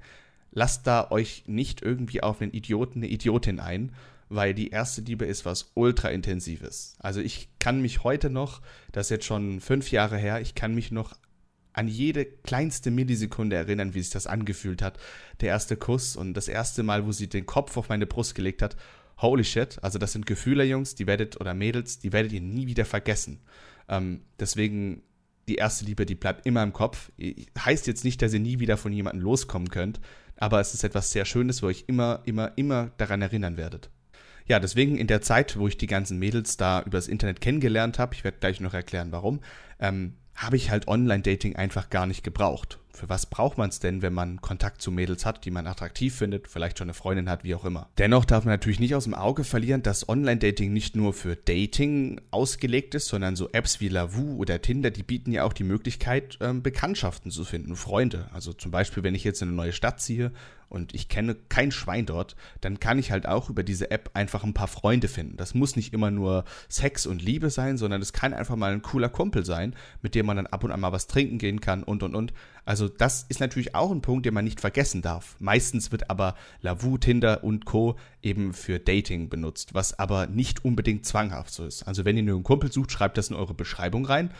Lasst 0.52 0.86
da 0.86 1.10
euch 1.10 1.44
nicht 1.46 1.82
irgendwie 1.82 2.22
auf 2.22 2.40
einen 2.40 2.52
Idioten, 2.52 3.00
eine 3.00 3.08
Idiotin 3.08 3.58
ein, 3.58 3.92
weil 4.28 4.54
die 4.54 4.70
erste 4.70 5.00
Liebe 5.00 5.24
ist 5.24 5.44
was 5.44 5.72
ultra 5.74 6.10
intensives. 6.10 6.96
Also 7.00 7.20
ich 7.20 7.48
kann 7.58 7.82
mich 7.82 8.04
heute 8.04 8.30
noch, 8.30 8.62
das 8.92 9.06
ist 9.06 9.10
jetzt 9.10 9.26
schon 9.26 9.60
fünf 9.60 9.90
Jahre 9.90 10.16
her, 10.16 10.40
ich 10.40 10.54
kann 10.54 10.74
mich 10.74 10.92
noch 10.92 11.16
an 11.72 11.88
jede 11.88 12.24
kleinste 12.24 12.92
Millisekunde 12.92 13.56
erinnern, 13.56 13.94
wie 13.94 14.00
sich 14.00 14.12
das 14.12 14.28
angefühlt 14.28 14.80
hat. 14.80 14.98
Der 15.40 15.48
erste 15.48 15.76
Kuss 15.76 16.14
und 16.14 16.34
das 16.34 16.46
erste 16.46 16.84
Mal, 16.84 17.04
wo 17.04 17.10
sie 17.10 17.28
den 17.28 17.46
Kopf 17.46 17.76
auf 17.76 17.88
meine 17.88 18.06
Brust 18.06 18.36
gelegt 18.36 18.62
hat. 18.62 18.76
Holy 19.18 19.44
shit. 19.44 19.78
Also 19.82 19.98
das 19.98 20.12
sind 20.12 20.26
Gefühle, 20.26 20.64
Jungs, 20.64 20.94
die 20.94 21.06
werdet, 21.06 21.40
oder 21.40 21.54
Mädels, 21.54 21.98
die 21.98 22.12
werdet 22.12 22.32
ihr 22.32 22.40
nie 22.40 22.66
wieder 22.66 22.84
vergessen. 22.84 23.40
Ähm, 23.88 24.22
deswegen, 24.38 25.02
die 25.48 25.56
erste 25.56 25.84
Liebe, 25.84 26.06
die 26.06 26.14
bleibt 26.14 26.46
immer 26.46 26.62
im 26.62 26.72
Kopf. 26.72 27.12
Heißt 27.58 27.86
jetzt 27.86 28.04
nicht, 28.04 28.22
dass 28.22 28.32
ihr 28.32 28.40
nie 28.40 28.58
wieder 28.58 28.76
von 28.76 28.92
jemandem 28.92 29.22
loskommen 29.22 29.68
könnt, 29.68 30.00
aber 30.36 30.60
es 30.60 30.74
ist 30.74 30.84
etwas 30.84 31.10
sehr 31.10 31.24
Schönes, 31.24 31.62
wo 31.62 31.68
ich 31.68 31.88
immer, 31.88 32.22
immer, 32.24 32.52
immer 32.56 32.90
daran 32.96 33.22
erinnern 33.22 33.56
werdet. 33.56 33.90
Ja, 34.46 34.60
deswegen 34.60 34.96
in 34.96 35.06
der 35.06 35.22
Zeit, 35.22 35.58
wo 35.58 35.68
ich 35.68 35.78
die 35.78 35.86
ganzen 35.86 36.18
Mädels 36.18 36.56
da 36.56 36.82
übers 36.82 37.08
Internet 37.08 37.40
kennengelernt 37.40 37.98
habe, 37.98 38.14
ich 38.14 38.24
werde 38.24 38.38
gleich 38.38 38.60
noch 38.60 38.74
erklären, 38.74 39.10
warum, 39.10 39.40
ähm, 39.78 40.14
habe 40.34 40.56
ich 40.56 40.70
halt 40.70 40.88
Online-Dating 40.88 41.56
einfach 41.56 41.88
gar 41.88 42.06
nicht 42.06 42.24
gebraucht. 42.24 42.78
Für 42.94 43.08
was 43.08 43.26
braucht 43.26 43.58
man 43.58 43.70
es 43.70 43.80
denn, 43.80 44.02
wenn 44.02 44.14
man 44.14 44.40
Kontakt 44.40 44.80
zu 44.80 44.92
Mädels 44.92 45.26
hat, 45.26 45.44
die 45.44 45.50
man 45.50 45.66
attraktiv 45.66 46.14
findet, 46.14 46.46
vielleicht 46.46 46.78
schon 46.78 46.86
eine 46.86 46.94
Freundin 46.94 47.28
hat, 47.28 47.42
wie 47.42 47.54
auch 47.56 47.64
immer? 47.64 47.88
Dennoch 47.98 48.24
darf 48.24 48.44
man 48.44 48.54
natürlich 48.54 48.78
nicht 48.78 48.94
aus 48.94 49.04
dem 49.04 49.14
Auge 49.14 49.42
verlieren, 49.42 49.82
dass 49.82 50.08
Online-Dating 50.08 50.72
nicht 50.72 50.94
nur 50.94 51.12
für 51.12 51.34
Dating 51.34 52.20
ausgelegt 52.30 52.94
ist, 52.94 53.08
sondern 53.08 53.34
so 53.34 53.50
Apps 53.50 53.80
wie 53.80 53.88
Lavu 53.88 54.36
oder 54.36 54.62
Tinder, 54.62 54.92
die 54.92 55.02
bieten 55.02 55.32
ja 55.32 55.42
auch 55.42 55.52
die 55.52 55.64
Möglichkeit, 55.64 56.38
ähm, 56.40 56.62
Bekanntschaften 56.62 57.32
zu 57.32 57.44
finden, 57.44 57.74
Freunde. 57.74 58.28
Also 58.32 58.52
zum 58.52 58.70
Beispiel, 58.70 59.02
wenn 59.02 59.16
ich 59.16 59.24
jetzt 59.24 59.42
in 59.42 59.48
eine 59.48 59.56
neue 59.56 59.72
Stadt 59.72 60.00
ziehe 60.00 60.30
und 60.68 60.94
ich 60.94 61.08
kenne 61.08 61.36
kein 61.48 61.70
Schwein 61.70 62.06
dort, 62.06 62.36
dann 62.60 62.80
kann 62.80 62.98
ich 62.98 63.10
halt 63.10 63.26
auch 63.26 63.50
über 63.50 63.62
diese 63.62 63.90
App 63.90 64.10
einfach 64.14 64.44
ein 64.44 64.54
paar 64.54 64.68
Freunde 64.68 65.08
finden. 65.08 65.36
Das 65.36 65.54
muss 65.54 65.76
nicht 65.76 65.92
immer 65.92 66.10
nur 66.10 66.44
Sex 66.68 67.06
und 67.06 67.22
Liebe 67.22 67.50
sein, 67.50 67.76
sondern 67.76 68.02
es 68.02 68.12
kann 68.12 68.34
einfach 68.34 68.56
mal 68.56 68.72
ein 68.72 68.82
cooler 68.82 69.08
Kumpel 69.08 69.44
sein, 69.44 69.74
mit 70.02 70.14
dem 70.14 70.26
man 70.26 70.36
dann 70.36 70.46
ab 70.46 70.64
und 70.64 70.72
an 70.72 70.80
mal 70.80 70.92
was 70.92 71.06
trinken 71.06 71.38
gehen 71.38 71.60
kann 71.60 71.82
und 71.82 72.02
und 72.02 72.14
und. 72.14 72.32
Also 72.64 72.83
das 72.88 73.24
ist 73.28 73.40
natürlich 73.40 73.74
auch 73.74 73.90
ein 73.90 74.02
Punkt, 74.02 74.26
den 74.26 74.34
man 74.34 74.44
nicht 74.44 74.60
vergessen 74.60 75.02
darf. 75.02 75.36
Meistens 75.38 75.92
wird 75.92 76.10
aber 76.10 76.34
Lavu, 76.60 76.98
Tinder 76.98 77.44
und 77.44 77.64
Co. 77.64 77.96
eben 78.22 78.52
für 78.52 78.78
Dating 78.78 79.28
benutzt, 79.28 79.74
was 79.74 79.98
aber 79.98 80.26
nicht 80.26 80.64
unbedingt 80.64 81.06
zwanghaft 81.06 81.52
so 81.52 81.64
ist. 81.64 81.82
Also 81.84 82.04
wenn 82.04 82.16
ihr 82.16 82.22
nur 82.22 82.36
einen 82.36 82.44
Kumpel 82.44 82.72
sucht, 82.72 82.92
schreibt 82.92 83.18
das 83.18 83.30
in 83.30 83.36
eure 83.36 83.54
Beschreibung 83.54 84.06
rein 84.06 84.30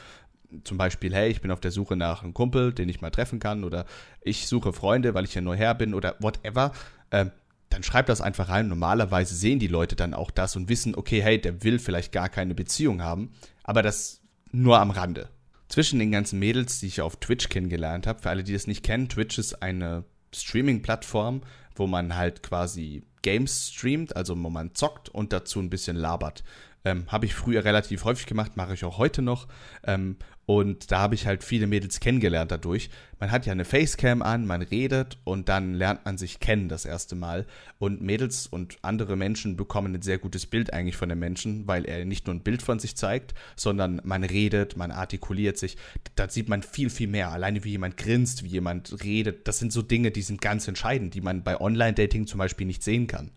zum 0.63 0.79
Beispiel, 0.79 1.13
hey, 1.13 1.31
ich 1.31 1.41
bin 1.41 1.51
auf 1.51 1.61
der 1.61 1.73
Suche 1.73 1.97
nach 1.97 2.23
einem 2.23 2.35
Kumpel, 2.35 2.73
den 2.73 2.89
ich 2.89 3.01
mal 3.01 3.11
treffen 3.11 3.41
kann, 3.41 3.65
oder 3.65 3.87
ich 4.21 4.47
suche 4.47 4.73
Freunde, 4.73 5.15
weil 5.15 5.25
ich 5.25 5.35
ja 5.35 5.41
neu 5.41 5.57
her 5.57 5.75
bin, 5.75 5.95
oder 5.95 6.15
whatever, 6.21 6.73
äh, 7.11 7.27
dann 7.71 7.83
schreibt 7.83 8.09
das 8.09 8.21
einfach 8.21 8.49
rein. 8.49 8.69
Normalerweise 8.69 9.35
sehen 9.35 9.59
die 9.59 9.67
Leute 9.67 9.97
dann 9.97 10.15
auch 10.15 10.31
das 10.31 10.55
und 10.55 10.69
wissen, 10.69 10.95
okay, 10.95 11.21
hey, 11.23 11.41
der 11.41 11.65
will 11.65 11.79
vielleicht 11.79 12.13
gar 12.13 12.29
keine 12.29 12.55
Beziehung 12.55 13.03
haben, 13.03 13.33
aber 13.65 13.83
das 13.83 14.21
nur 14.53 14.79
am 14.79 14.91
Rande. 14.91 15.29
Zwischen 15.75 15.99
den 15.99 16.13
ganzen 16.13 16.39
Mädels, 16.39 16.79
die 16.79 16.87
ich 16.87 17.01
auf 17.01 17.17
Twitch 17.17 17.49
kennengelernt 17.49 18.07
habe, 18.07 18.23
für 18.23 18.31
alle, 18.31 18.45
die 18.45 18.53
das 18.53 18.69
nicht 18.69 18.85
kennen, 18.85 19.09
Twitch 19.09 19.39
ist 19.39 19.61
eine 19.61 20.05
Streaming-Plattform, 20.33 21.41
wo 21.75 21.89
man 21.89 22.15
halt 22.15 22.45
quasi 22.45 23.03
Games 23.23 23.73
streamt, 23.75 24.15
also 24.15 24.41
wo 24.41 24.51
man 24.51 24.77
zockt 24.77 25.09
und 25.09 25.33
dazu 25.33 25.59
ein 25.59 25.71
bisschen 25.71 25.97
labert. 25.97 26.45
Ähm, 26.85 27.07
habe 27.09 27.25
ich 27.25 27.35
früher 27.35 27.65
relativ 27.65 28.05
häufig 28.05 28.27
gemacht, 28.27 28.57
mache 28.57 28.75
ich 28.75 28.85
auch 28.85 28.99
heute 28.99 29.23
noch. 29.23 29.49
Ähm, 29.85 30.17
und 30.47 30.93
da 30.93 30.99
habe 30.99 31.15
ich 31.15 31.27
halt 31.27 31.43
viele 31.43 31.67
Mädels 31.67 32.01
kennengelernt 32.01 32.51
dadurch. 32.51 32.91
Man 33.19 33.31
hat 33.31 33.47
ja 33.47 33.53
eine 33.53 33.65
Facecam 33.65 34.21
an, 34.21 34.47
man 34.47 34.61
redet 34.61 35.17
und 35.25 35.49
dann 35.49 35.73
lernt 35.73 36.05
man 36.05 36.19
sich 36.19 36.41
kennen 36.41 36.69
das 36.69 36.85
erste 36.85 37.15
Mal. 37.15 37.47
Und 37.79 38.03
Mädels 38.03 38.47
und 38.47 38.77
andere 38.83 39.17
Menschen 39.17 39.57
bekommen 39.57 39.95
ein 39.95 40.03
sehr 40.03 40.19
gutes 40.19 40.45
Bild 40.45 40.73
eigentlich 40.75 40.97
von 40.97 41.09
dem 41.09 41.19
Menschen, 41.19 41.67
weil 41.67 41.87
er 41.87 42.05
nicht 42.05 42.27
nur 42.27 42.35
ein 42.35 42.43
Bild 42.43 42.61
von 42.61 42.79
sich 42.79 42.97
zeigt, 42.97 43.33
sondern 43.57 44.03
man 44.05 44.23
redet, 44.23 44.77
man 44.77 44.91
artikuliert 44.91 45.57
sich. 45.57 45.79
Da 46.15 46.29
sieht 46.29 46.51
man 46.51 46.63
viel, 46.63 46.91
viel 46.91 47.09
mehr. 47.09 47.33
Alleine 47.33 47.65
wie 47.65 47.71
jemand 47.71 47.97
grinst, 47.97 48.45
wie 48.45 48.49
jemand 48.49 49.03
redet. 49.03 49.49
Das 49.49 49.59
sind 49.59 49.73
so 49.73 49.81
Dinge, 49.81 50.11
die 50.11 50.23
sind 50.23 50.43
ganz 50.43 50.69
entscheidend, 50.69 51.15
die 51.15 51.23
man 51.23 51.43
bei 51.43 51.59
Online-Dating 51.59 52.27
zum 52.27 52.39
Beispiel 52.39 52.67
nicht 52.67 52.83
sehen 52.83 53.07
kann 53.07 53.31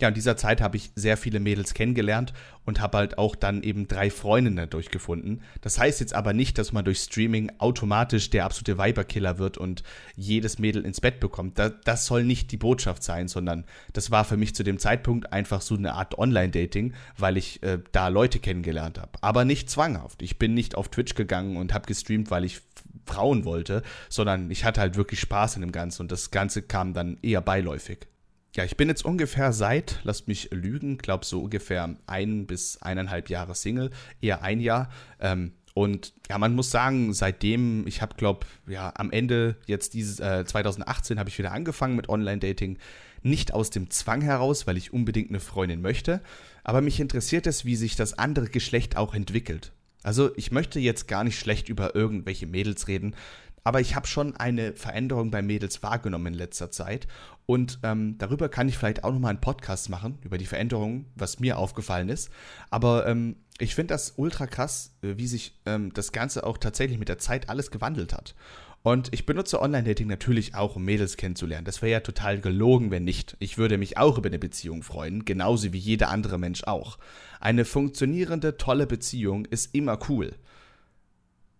ja, 0.00 0.08
in 0.08 0.14
dieser 0.14 0.36
Zeit 0.36 0.60
habe 0.60 0.76
ich 0.76 0.90
sehr 0.96 1.16
viele 1.16 1.38
Mädels 1.38 1.72
kennengelernt 1.72 2.32
und 2.64 2.80
habe 2.80 2.98
halt 2.98 3.16
auch 3.16 3.36
dann 3.36 3.62
eben 3.62 3.86
drei 3.86 4.10
Freundinnen 4.10 4.68
durchgefunden. 4.68 5.42
Das 5.60 5.78
heißt 5.78 6.00
jetzt 6.00 6.14
aber 6.14 6.32
nicht, 6.32 6.58
dass 6.58 6.72
man 6.72 6.84
durch 6.84 6.98
Streaming 6.98 7.52
automatisch 7.58 8.30
der 8.30 8.44
absolute 8.44 8.76
Weiberkiller 8.76 9.38
wird 9.38 9.56
und 9.56 9.84
jedes 10.16 10.58
Mädel 10.58 10.84
ins 10.84 11.00
Bett 11.00 11.20
bekommt. 11.20 11.60
Das, 11.84 12.06
soll 12.06 12.24
nicht 12.24 12.50
die 12.50 12.56
Botschaft 12.56 13.04
sein, 13.04 13.28
sondern 13.28 13.64
das 13.92 14.10
war 14.10 14.24
für 14.24 14.36
mich 14.36 14.54
zu 14.54 14.64
dem 14.64 14.78
Zeitpunkt 14.78 15.32
einfach 15.32 15.60
so 15.60 15.76
eine 15.76 15.94
Art 15.94 16.18
Online-Dating, 16.18 16.92
weil 17.16 17.36
ich 17.36 17.62
äh, 17.62 17.78
da 17.92 18.08
Leute 18.08 18.40
kennengelernt 18.40 18.98
habe. 18.98 19.12
Aber 19.20 19.44
nicht 19.44 19.70
zwanghaft. 19.70 20.22
Ich 20.22 20.38
bin 20.38 20.54
nicht 20.54 20.74
auf 20.74 20.88
Twitch 20.88 21.14
gegangen 21.14 21.56
und 21.56 21.72
habe 21.72 21.86
gestreamt, 21.86 22.32
weil 22.32 22.44
ich 22.44 22.62
Frauen 23.06 23.44
wollte, 23.44 23.82
sondern 24.08 24.50
ich 24.50 24.64
hatte 24.64 24.80
halt 24.80 24.96
wirklich 24.96 25.20
Spaß 25.20 25.56
in 25.56 25.62
dem 25.62 25.72
Ganzen 25.72 26.02
und 26.02 26.12
das 26.12 26.30
Ganze 26.30 26.62
kam 26.62 26.94
dann 26.94 27.18
eher 27.22 27.40
beiläufig. 27.40 28.08
Ja, 28.56 28.64
ich 28.64 28.76
bin 28.76 28.88
jetzt 28.88 29.04
ungefähr 29.04 29.52
seit, 29.52 29.98
lasst 30.04 30.28
mich 30.28 30.50
lügen, 30.52 30.98
glaube 30.98 31.24
so 31.24 31.42
ungefähr 31.42 31.96
ein 32.06 32.46
bis 32.46 32.80
eineinhalb 32.80 33.28
Jahre 33.28 33.56
Single, 33.56 33.90
eher 34.20 34.42
ein 34.42 34.60
Jahr. 34.60 34.90
Ähm, 35.18 35.52
und 35.74 36.12
ja, 36.30 36.38
man 36.38 36.54
muss 36.54 36.70
sagen, 36.70 37.12
seitdem, 37.14 37.84
ich 37.88 38.00
habe, 38.00 38.14
glaube 38.14 38.46
ja, 38.68 38.92
am 38.94 39.10
Ende 39.10 39.56
jetzt 39.66 39.94
dieses 39.94 40.20
äh, 40.20 40.44
2018 40.44 41.18
habe 41.18 41.28
ich 41.28 41.38
wieder 41.38 41.50
angefangen 41.50 41.96
mit 41.96 42.08
Online-Dating. 42.08 42.78
Nicht 43.22 43.52
aus 43.52 43.70
dem 43.70 43.90
Zwang 43.90 44.20
heraus, 44.20 44.68
weil 44.68 44.76
ich 44.76 44.92
unbedingt 44.92 45.30
eine 45.30 45.40
Freundin 45.40 45.80
möchte, 45.80 46.20
aber 46.62 46.80
mich 46.80 47.00
interessiert 47.00 47.48
es, 47.48 47.64
wie 47.64 47.74
sich 47.74 47.96
das 47.96 48.16
andere 48.18 48.46
Geschlecht 48.46 48.96
auch 48.96 49.14
entwickelt. 49.14 49.72
Also 50.04 50.30
ich 50.36 50.52
möchte 50.52 50.78
jetzt 50.78 51.08
gar 51.08 51.24
nicht 51.24 51.38
schlecht 51.38 51.68
über 51.68 51.96
irgendwelche 51.96 52.46
Mädels 52.46 52.86
reden, 52.86 53.16
aber 53.64 53.80
ich 53.80 53.96
habe 53.96 54.06
schon 54.06 54.36
eine 54.36 54.74
Veränderung 54.74 55.30
bei 55.30 55.40
Mädels 55.40 55.82
wahrgenommen 55.82 56.28
in 56.28 56.34
letzter 56.34 56.70
Zeit. 56.70 57.08
Und 57.46 57.80
ähm, 57.82 58.16
darüber 58.18 58.48
kann 58.50 58.68
ich 58.68 58.78
vielleicht 58.78 59.04
auch 59.04 59.12
nochmal 59.12 59.30
einen 59.30 59.40
Podcast 59.40 59.88
machen, 59.88 60.18
über 60.22 60.38
die 60.38 60.46
Veränderungen, 60.46 61.06
was 61.14 61.40
mir 61.40 61.58
aufgefallen 61.58 62.10
ist. 62.10 62.30
Aber 62.70 63.06
ähm, 63.06 63.36
ich 63.58 63.74
finde 63.74 63.94
das 63.94 64.14
ultra 64.16 64.46
krass, 64.46 64.94
äh, 65.02 65.14
wie 65.16 65.26
sich 65.26 65.58
ähm, 65.64 65.92
das 65.94 66.12
Ganze 66.12 66.46
auch 66.46 66.58
tatsächlich 66.58 66.98
mit 66.98 67.08
der 67.08 67.18
Zeit 67.18 67.48
alles 67.48 67.70
gewandelt 67.70 68.12
hat. 68.12 68.34
Und 68.82 69.14
ich 69.14 69.24
benutze 69.24 69.62
Online-Dating 69.62 70.08
natürlich 70.08 70.54
auch, 70.54 70.76
um 70.76 70.84
Mädels 70.84 71.16
kennenzulernen. 71.16 71.64
Das 71.64 71.80
wäre 71.80 71.92
ja 71.92 72.00
total 72.00 72.38
gelogen, 72.40 72.90
wenn 72.90 73.04
nicht. 73.04 73.34
Ich 73.40 73.56
würde 73.56 73.78
mich 73.78 73.96
auch 73.96 74.18
über 74.18 74.28
eine 74.28 74.38
Beziehung 74.38 74.82
freuen, 74.82 75.24
genauso 75.24 75.72
wie 75.72 75.78
jeder 75.78 76.10
andere 76.10 76.38
Mensch 76.38 76.64
auch. 76.64 76.98
Eine 77.40 77.64
funktionierende, 77.64 78.58
tolle 78.58 78.86
Beziehung 78.86 79.46
ist 79.46 79.74
immer 79.74 79.98
cool 80.10 80.34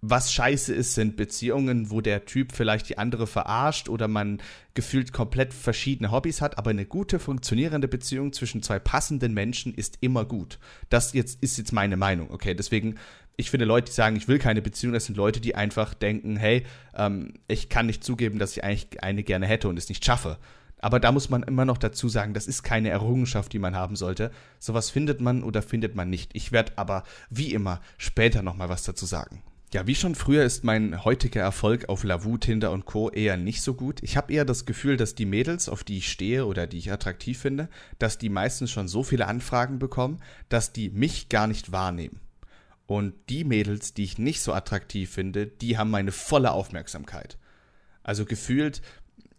was 0.06 0.32
scheiße 0.32 0.75
ist, 0.75 0.94
sind 0.94 1.16
Beziehungen, 1.16 1.90
wo 1.90 2.00
der 2.00 2.26
Typ 2.26 2.52
vielleicht 2.52 2.88
die 2.88 2.99
andere 2.99 3.26
verarscht 3.26 3.88
oder 3.88 4.06
man 4.06 4.40
gefühlt 4.75 5.12
komplett 5.12 5.54
verschiedene 5.54 6.11
Hobbys 6.11 6.42
hat, 6.42 6.58
aber 6.58 6.70
eine 6.70 6.84
gute, 6.84 7.18
funktionierende 7.18 7.88
Beziehung 7.88 8.32
zwischen 8.32 8.62
zwei 8.62 8.78
passenden 8.78 9.32
Menschen 9.32 9.73
ist 9.73 9.99
immer 10.00 10.25
gut. 10.25 10.58
Das 10.90 11.14
jetzt 11.14 11.42
ist 11.42 11.56
jetzt 11.56 11.73
meine 11.73 11.96
Meinung, 11.96 12.30
okay? 12.30 12.54
Deswegen, 12.54 12.96
ich 13.37 13.50
finde 13.50 13.64
Leute, 13.64 13.87
die 13.87 13.94
sagen, 13.94 14.16
ich 14.16 14.28
will 14.28 14.38
keine 14.38 14.61
Beziehung, 14.61 14.92
das 14.92 15.06
sind 15.06 15.16
Leute, 15.16 15.40
die 15.40 15.54
einfach 15.54 15.94
denken, 15.94 16.37
hey, 16.37 16.64
ähm, 16.94 17.34
ich 17.49 17.70
kann 17.70 17.87
nicht 17.87 18.04
zugeben, 18.04 18.38
dass 18.38 18.56
ich 18.56 18.62
eigentlich 18.62 19.02
eine 19.02 19.23
gerne 19.23 19.46
hätte 19.46 19.68
und 19.68 19.78
es 19.78 19.88
nicht 19.88 20.04
schaffe. 20.04 20.38
Aber 20.80 21.00
da 21.00 21.12
muss 21.12 21.30
man 21.30 21.42
immer 21.44 21.64
noch 21.64 21.78
dazu 21.78 22.11
sagen, 22.11 22.34
das 22.34 22.46
ist 22.46 22.62
keine 22.62 22.90
Errungenschaft, 22.90 23.54
die 23.54 23.58
man 23.58 23.75
haben 23.75 23.96
sollte. 23.96 24.30
Sowas 24.58 24.90
findet 24.90 25.23
man 25.23 25.42
oder 25.42 25.62
findet 25.62 25.94
man 25.94 26.11
nicht. 26.11 26.32
Ich 26.34 26.52
werde 26.52 26.73
aber 26.76 27.04
wie 27.30 27.54
immer 27.54 27.80
später 27.96 28.42
nochmal 28.42 28.68
was 28.68 28.82
dazu 28.82 29.06
sagen. 29.06 29.42
Ja, 29.74 29.88
wie 29.88 29.96
schon 29.96 30.14
früher 30.14 30.44
ist 30.44 30.62
mein 30.62 31.04
heutiger 31.04 31.40
Erfolg 31.40 31.88
auf 31.88 32.04
Lavu, 32.04 32.38
Tinder 32.38 32.70
und 32.70 32.84
Co. 32.84 33.10
eher 33.10 33.36
nicht 33.36 33.60
so 33.60 33.74
gut. 33.74 34.00
Ich 34.04 34.16
habe 34.16 34.32
eher 34.32 34.44
das 34.44 34.66
Gefühl, 34.66 34.96
dass 34.96 35.16
die 35.16 35.26
Mädels, 35.26 35.68
auf 35.68 35.82
die 35.82 35.98
ich 35.98 36.12
stehe 36.12 36.46
oder 36.46 36.68
die 36.68 36.78
ich 36.78 36.92
attraktiv 36.92 37.40
finde, 37.40 37.68
dass 37.98 38.16
die 38.16 38.28
meistens 38.28 38.70
schon 38.70 38.86
so 38.86 39.02
viele 39.02 39.26
Anfragen 39.26 39.80
bekommen, 39.80 40.20
dass 40.48 40.72
die 40.72 40.90
mich 40.90 41.28
gar 41.28 41.48
nicht 41.48 41.72
wahrnehmen. 41.72 42.20
Und 42.86 43.14
die 43.28 43.42
Mädels, 43.42 43.94
die 43.94 44.04
ich 44.04 44.16
nicht 44.16 44.42
so 44.42 44.52
attraktiv 44.52 45.10
finde, 45.10 45.48
die 45.48 45.76
haben 45.76 45.90
meine 45.90 46.12
volle 46.12 46.52
Aufmerksamkeit. 46.52 47.36
Also 48.04 48.26
gefühlt 48.26 48.80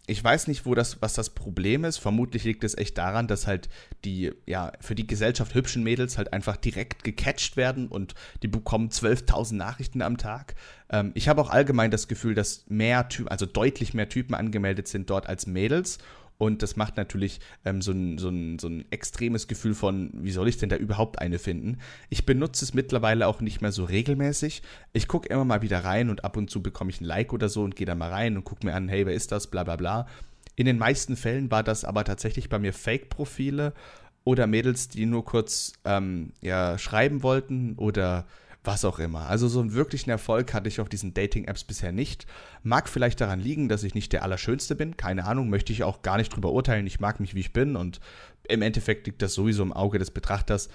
ich 0.07 0.24
weiß 0.24 0.47
nicht, 0.47 0.65
wo 0.65 0.75
das, 0.75 1.01
was 1.01 1.13
das 1.13 1.31
Problem 1.31 1.83
ist. 1.83 1.97
Vermutlich 1.97 2.43
liegt 2.43 2.63
es 2.63 2.77
echt 2.77 2.97
daran, 2.97 3.27
dass 3.27 3.47
halt 3.47 3.69
die, 4.03 4.33
ja, 4.45 4.71
für 4.79 4.93
die 4.93 5.07
Gesellschaft 5.07 5.55
hübschen 5.55 5.83
Mädels 5.83 6.17
halt 6.17 6.31
einfach 6.31 6.57
direkt 6.57 7.03
gecatcht 7.03 7.57
werden 7.57 7.88
und 7.88 8.13
die 8.43 8.47
bekommen 8.47 8.89
12.000 8.89 9.55
Nachrichten 9.55 10.01
am 10.01 10.17
Tag. 10.17 10.55
Ähm, 10.89 11.12
ich 11.15 11.27
habe 11.27 11.41
auch 11.41 11.50
allgemein 11.50 11.89
das 11.89 12.07
Gefühl, 12.07 12.35
dass 12.35 12.65
mehr 12.67 13.09
Typen, 13.09 13.29
also 13.29 13.45
deutlich 13.45 13.93
mehr 13.93 14.09
Typen 14.09 14.35
angemeldet 14.35 14.88
sind 14.88 15.09
dort 15.09 15.27
als 15.27 15.47
Mädels 15.47 15.97
und 16.37 16.61
das 16.61 16.75
macht 16.75 16.97
natürlich 16.97 17.39
ähm, 17.63 17.81
so, 17.81 17.91
ein, 17.91 18.17
so, 18.17 18.29
ein, 18.29 18.59
so 18.59 18.67
ein 18.67 18.85
extremes 18.91 19.47
Gefühl 19.47 19.73
von, 19.73 20.11
wie 20.13 20.31
soll 20.31 20.47
ich 20.47 20.57
denn 20.57 20.69
da 20.69 20.75
überhaupt 20.75 21.19
eine 21.19 21.39
finden? 21.39 21.77
Ich 22.09 22.25
benutze 22.25 22.65
es 22.65 22.73
mittlerweile 22.73 23.27
auch 23.27 23.39
nicht 23.39 23.61
mehr 23.61 23.71
so 23.71 23.85
regelmäßig. 23.85 24.61
Ich 24.93 25.07
gucke 25.07 25.29
immer 25.29 25.45
mal 25.45 25.61
wieder 25.61 25.83
rein 25.83 26.09
und 26.09 26.25
ab 26.25 26.35
und 26.35 26.49
zu 26.49 26.61
bekomme 26.61 26.89
ich 26.89 26.99
ein 26.99 27.05
Like 27.05 27.31
oder 27.31 27.47
so 27.47 27.63
und 27.63 27.75
gehe 27.75 27.87
da 27.87 27.95
mal 27.95 28.11
rein 28.11 28.35
und 28.35 28.43
gucke 28.43 28.65
mir 28.65 28.73
an, 28.73 28.89
hey, 28.89 29.05
wer 29.05 29.13
ist 29.13 29.31
das, 29.31 29.47
bla 29.47 29.63
bla 29.63 29.77
bla. 29.77 30.07
In 30.57 30.65
den 30.65 30.77
meisten 30.77 31.15
Fällen 31.15 31.51
war 31.51 31.63
das 31.63 31.85
aber 31.85 32.03
tatsächlich 32.03 32.49
bei 32.49 32.59
mir 32.59 32.73
Fake-Profile 32.73 33.73
oder 34.25 34.47
Mädels, 34.47 34.89
die 34.89 35.05
nur 35.05 35.23
kurz 35.23 35.73
ähm, 35.85 36.33
ja, 36.41 36.77
schreiben 36.77 37.23
wollten 37.23 37.75
oder 37.75 38.25
was 38.65 38.86
auch 38.86 39.00
immer. 39.00 39.27
Also 39.27 39.48
so 39.48 39.60
einen 39.60 39.74
wirklichen 39.74 40.10
Erfolg 40.10 40.53
hatte 40.53 40.67
ich 40.67 40.79
auf 40.79 40.89
diesen 40.89 41.13
Dating-Apps 41.13 41.63
bisher 41.63 41.91
nicht. 41.91 42.25
Mag 42.63 42.89
vielleicht 42.89 43.22
daran 43.22 43.39
liegen, 43.39 43.69
dass 43.69 43.84
ich 43.84 43.95
nicht 43.95 44.13
der 44.13 44.24
Allerschönste 44.24 44.75
bin. 44.75 44.98
Keine 44.98 45.25
Ahnung, 45.25 45.50
möchte 45.50 45.74
ich 45.74 45.84
auch 45.84 46.01
gar 46.01 46.17
nicht 46.17 46.36
drüber 46.36 46.51
urteilen. 46.51 46.88
Ich 46.88 47.00
mag 47.00 47.19
mich, 47.19 47.36
wie 47.36 47.39
ich 47.39 47.53
bin 47.53 47.75
und 47.75 48.00
im 48.48 48.62
Endeffekt 48.62 49.07
liegt 49.07 49.22
das 49.22 49.34
sowieso 49.34 49.63
im 49.63 49.74
Auge 49.74 50.00
des 50.00 50.12
Betrachters. 50.12 50.69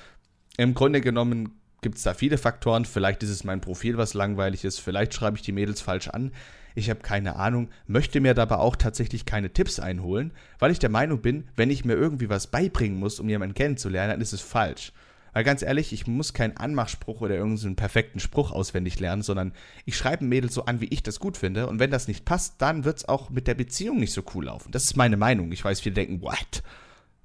Im 0.56 0.74
Grunde 0.74 1.00
genommen 1.00 1.60
gibt 1.82 1.96
es 1.96 2.02
da 2.02 2.14
viele 2.14 2.38
Faktoren. 2.38 2.84
Vielleicht 2.84 3.22
ist 3.22 3.30
es 3.30 3.44
mein 3.44 3.60
Profil, 3.60 3.96
was 3.96 4.14
langweilig 4.14 4.64
ist. 4.64 4.78
Vielleicht 4.78 5.14
schreibe 5.14 5.36
ich 5.36 5.42
die 5.42 5.52
Mädels 5.52 5.80
falsch 5.80 6.08
an. 6.08 6.32
Ich 6.74 6.90
habe 6.90 7.00
keine 7.00 7.36
Ahnung, 7.36 7.68
möchte 7.86 8.20
mir 8.20 8.34
dabei 8.34 8.56
auch 8.56 8.76
tatsächlich 8.76 9.26
keine 9.26 9.52
Tipps 9.52 9.80
einholen, 9.80 10.32
weil 10.58 10.70
ich 10.70 10.78
der 10.78 10.90
Meinung 10.90 11.20
bin, 11.20 11.48
wenn 11.56 11.70
ich 11.70 11.84
mir 11.84 11.94
irgendwie 11.94 12.28
was 12.28 12.46
beibringen 12.46 12.98
muss, 12.98 13.18
um 13.18 13.28
jemanden 13.28 13.54
kennenzulernen, 13.54 14.12
dann 14.12 14.20
ist 14.20 14.32
es 14.32 14.40
falsch. 14.40 14.92
Weil 15.32 15.44
ganz 15.44 15.62
ehrlich, 15.62 15.92
ich 15.92 16.06
muss 16.06 16.32
keinen 16.32 16.56
Anmachspruch 16.56 17.20
oder 17.20 17.36
irgendeinen 17.36 17.76
perfekten 17.76 18.20
Spruch 18.20 18.50
auswendig 18.50 18.98
lernen, 19.00 19.22
sondern 19.22 19.52
ich 19.84 19.96
schreibe 19.96 20.24
ein 20.24 20.28
Mädel 20.28 20.50
so 20.50 20.64
an, 20.64 20.80
wie 20.80 20.88
ich 20.88 21.02
das 21.02 21.20
gut 21.20 21.36
finde. 21.36 21.66
Und 21.66 21.78
wenn 21.78 21.90
das 21.90 22.08
nicht 22.08 22.24
passt, 22.24 22.60
dann 22.62 22.84
wird 22.84 22.98
es 22.98 23.08
auch 23.08 23.30
mit 23.30 23.46
der 23.46 23.54
Beziehung 23.54 23.98
nicht 23.98 24.12
so 24.12 24.22
cool 24.34 24.46
laufen. 24.46 24.72
Das 24.72 24.84
ist 24.84 24.96
meine 24.96 25.16
Meinung. 25.16 25.52
Ich 25.52 25.64
weiß, 25.64 25.80
viele 25.80 25.94
denken, 25.94 26.20
what? 26.22 26.62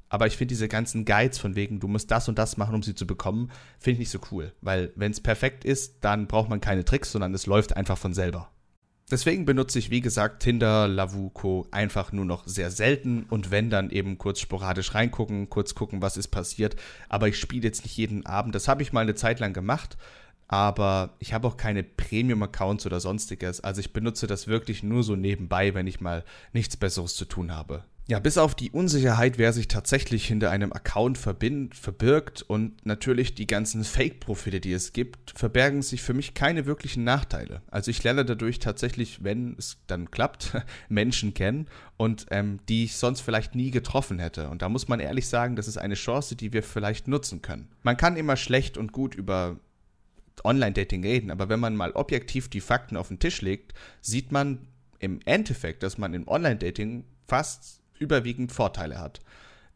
Aber 0.10 0.28
ich 0.28 0.38
finde 0.38 0.54
diese 0.54 0.68
ganzen 0.68 1.04
Guides 1.04 1.40
von 1.40 1.56
wegen, 1.56 1.80
du 1.80 1.88
musst 1.88 2.12
das 2.12 2.30
und 2.30 2.38
das 2.38 2.58
machen, 2.58 2.76
um 2.76 2.84
sie 2.84 2.96
zu 2.96 3.08
bekommen, 3.08 3.52
finde 3.80 3.94
ich 3.94 4.00
nicht 4.00 4.12
so 4.12 4.20
cool. 4.32 4.54
Weil 4.62 4.92
wenn 4.96 5.12
es 5.12 5.20
perfekt 5.20 5.66
ist, 5.66 5.98
dann 6.02 6.28
braucht 6.28 6.50
man 6.50 6.62
keine 6.62 6.86
Tricks, 6.86 7.12
sondern 7.12 7.34
es 7.34 7.48
läuft 7.48 7.76
einfach 7.76 7.98
von 7.98 8.14
selber. 8.14 8.50
Deswegen 9.12 9.46
benutze 9.46 9.78
ich, 9.78 9.92
wie 9.92 10.02
gesagt, 10.02 10.42
Tinder, 10.42 10.88
Lavuco 10.88 11.68
einfach 11.70 12.12
nur 12.12 12.26
noch 12.26 12.48
sehr 12.48 12.72
selten 12.72 13.28
und 13.30 13.52
wenn 13.52 13.70
dann 13.70 13.92
eben 13.92 14.18
kurz 14.18 14.40
sporadisch 14.40 14.96
reingucken, 14.96 15.48
kurz 15.48 15.76
gucken, 15.76 16.02
was 16.02 16.18
ist 16.18 16.30
passiert. 16.30 16.76
Aber 17.08 17.28
ich 17.28 17.38
spiele 17.38 17.66
jetzt 17.66 17.84
nicht 17.84 17.96
jeden 17.98 18.26
Abend. 18.26 18.56
Das 18.56 18.68
habe 18.68 18.82
ich 18.82 18.94
mal 18.94 19.02
eine 19.02 19.14
Zeit 19.14 19.40
lang 19.40 19.54
gemacht, 19.54 19.96
aber 20.48 21.14
ich 21.20 21.34
habe 21.34 21.48
auch 21.48 21.56
keine 21.56 21.84
Premium-Accounts 21.84 22.88
oder 22.88 23.00
sonstiges. 23.00 23.62
Also 23.62 23.80
ich 23.80 23.94
benutze 23.94 24.26
das 24.26 24.48
wirklich 24.48 24.82
nur 24.82 25.04
so 25.04 25.16
nebenbei, 25.16 25.76
wenn 25.76 25.86
ich 25.86 26.02
mal 26.02 26.24
nichts 26.52 26.76
Besseres 26.76 27.16
zu 27.16 27.26
tun 27.26 27.52
habe. 27.52 27.84
Ja, 28.08 28.20
bis 28.20 28.38
auf 28.38 28.54
die 28.54 28.70
Unsicherheit, 28.70 29.40
wer 29.40 29.52
sich 29.52 29.68
tatsächlich 29.68 30.28
hinter 30.28 30.52
einem 30.52 30.72
Account 30.72 31.18
verbirgt 31.18 32.44
und 32.44 32.86
natürlich 32.86 33.34
die 33.34 33.48
ganzen 33.48 33.84
Fake-Profile, 33.84 34.60
die 34.60 34.74
es 34.74 34.94
gibt, 34.94 35.34
verbergen 35.36 35.82
sich 35.82 36.04
für 36.04 36.14
mich 36.14 36.36
keine 36.36 36.68
wirklichen 36.68 37.04
Nachteile. 37.04 37.64
Also 37.72 37.90
ich 37.90 38.04
lerne 38.04 38.24
dadurch 38.24 38.60
tatsächlich, 38.60 39.24
wenn 39.24 39.56
es 39.58 39.78
dann 39.88 40.12
klappt, 40.12 40.56
Menschen 40.88 41.34
kennen 41.34 41.68
und 41.98 42.28
ähm, 42.30 42.60
die 42.70 42.84
ich 42.84 42.96
sonst 42.96 43.22
vielleicht 43.22 43.56
nie 43.56 43.72
getroffen 43.72 44.20
hätte. 44.20 44.50
Und 44.50 44.62
da 44.62 44.70
muss 44.70 44.88
man 44.88 45.00
ehrlich 45.00 45.28
sagen, 45.28 45.56
das 45.56 45.68
ist 45.68 45.78
eine 45.78 45.96
Chance, 45.96 46.36
die 46.36 46.54
wir 46.54 46.62
vielleicht 46.62 47.08
nutzen 47.08 47.42
können. 47.42 47.70
Man 47.82 47.98
kann 47.98 48.18
immer 48.18 48.36
schlecht 48.36 48.78
und 48.78 48.92
gut 48.92 49.16
über 49.16 49.60
Online-Dating 50.44 51.04
reden, 51.04 51.32
aber 51.32 51.50
wenn 51.50 51.60
man 51.60 51.76
mal 51.76 51.94
objektiv 51.94 52.50
die 52.50 52.62
Fakten 52.62 52.98
auf 52.98 53.08
den 53.08 53.18
Tisch 53.18 53.42
legt, 53.42 53.74
sieht 54.02 54.32
man 54.32 54.68
im 55.00 55.22
Endeffekt, 55.26 55.82
dass 55.82 55.98
man 55.98 56.14
im 56.14 56.28
Online-Dating 56.28 57.06
fast 57.26 57.82
überwiegend 58.00 58.52
Vorteile 58.52 59.00
hat. 59.00 59.22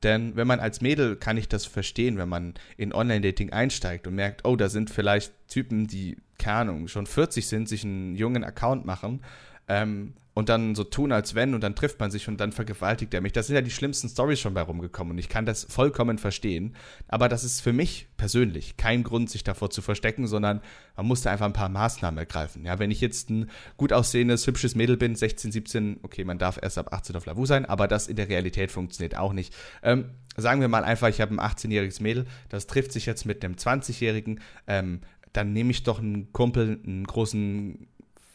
Denn 0.04 0.36
wenn 0.36 0.48
man 0.48 0.60
als 0.60 0.80
Mädel 0.82 1.18
kann 1.18 1.38
ich 1.38 1.50
das 1.50 1.66
verstehen, 1.66 2.18
wenn 2.18 2.30
man 2.30 2.54
in 2.78 2.94
Online-Dating 2.94 3.52
einsteigt 3.52 4.08
und 4.08 4.16
merkt, 4.16 4.46
oh, 4.46 4.56
da 4.56 4.70
sind 4.70 4.90
vielleicht 4.90 5.34
Typen, 5.50 5.88
die, 5.88 6.18
keine 6.38 6.60
Ahnung, 6.72 6.88
schon 6.88 7.06
40 7.06 7.48
sind, 7.48 7.68
sich 7.68 7.84
einen 7.84 8.16
jungen 8.16 8.44
Account 8.46 8.86
machen 8.86 9.22
ähm, 9.68 10.14
und 10.40 10.48
dann 10.48 10.74
so 10.74 10.86
tun, 10.86 11.12
als 11.12 11.36
wenn, 11.36 11.54
und 11.54 11.62
dann 11.62 11.76
trifft 11.76 12.00
man 12.00 12.12
sich 12.12 12.30
und 12.30 12.40
dann 12.40 12.54
vergewaltigt 12.54 13.14
er 13.14 13.20
mich. 13.20 13.34
Das 13.34 13.48
sind 13.48 13.56
ja 13.56 13.62
die 13.62 13.70
schlimmsten 13.70 14.08
Stories 14.08 14.40
schon 14.40 14.54
bei 14.54 14.62
rumgekommen 14.62 15.12
und 15.12 15.18
ich 15.18 15.28
kann 15.28 15.46
das 15.46 15.66
vollkommen 15.66 16.18
verstehen. 16.18 16.78
Aber 17.10 17.28
das 17.28 17.44
ist 17.44 17.60
für 17.60 17.74
mich 17.74 18.08
persönlich 18.16 18.78
kein 18.78 19.04
Grund, 19.04 19.30
sich 19.30 19.44
davor 19.44 19.70
zu 19.70 19.82
verstecken, 19.82 20.28
sondern 20.28 20.62
man 20.96 21.08
muss 21.08 21.22
da 21.22 21.32
einfach 21.32 21.46
ein 21.46 21.52
paar 21.52 21.68
Maßnahmen 21.68 22.18
ergreifen. 22.18 22.64
Ja, 22.64 22.80
wenn 22.80 22.90
ich 22.90 23.02
jetzt 23.02 23.30
ein 23.30 23.50
gut 23.76 23.92
aussehendes, 23.92 24.48
hübsches 24.48 24.76
Mädel 24.76 24.96
bin, 24.96 25.14
16, 25.14 25.52
17, 25.52 26.00
okay, 26.04 26.24
man 26.24 26.40
darf 26.40 26.58
erst 26.62 26.78
ab 26.78 26.94
18 26.94 27.18
auf 27.18 27.26
Lavu 27.26 27.46
sein, 27.46 27.66
aber 27.66 27.90
das 27.90 28.08
in 28.08 28.16
der 28.16 28.30
Realität 28.30 28.72
funktioniert 28.72 29.18
auch 29.18 29.34
nicht. 29.34 29.54
Ähm, 29.84 30.06
sagen 30.38 30.62
wir 30.62 30.70
mal 30.70 30.86
einfach, 30.86 31.10
ich 31.10 31.20
habe 31.20 31.36
ein 31.36 31.42
18-jähriges 31.42 32.02
Mädel, 32.02 32.26
das 32.48 32.66
trifft 32.66 32.94
sich 32.94 33.06
jetzt 33.06 33.26
mit 33.26 33.44
einem 33.44 33.56
20-jährigen, 33.56 34.40
ähm, 34.68 35.02
dann 35.34 35.52
nehme 35.52 35.72
ich 35.72 35.84
doch 35.84 36.00
einen 36.00 36.32
Kumpel, 36.32 36.80
einen 36.86 37.06
großen 37.06 37.89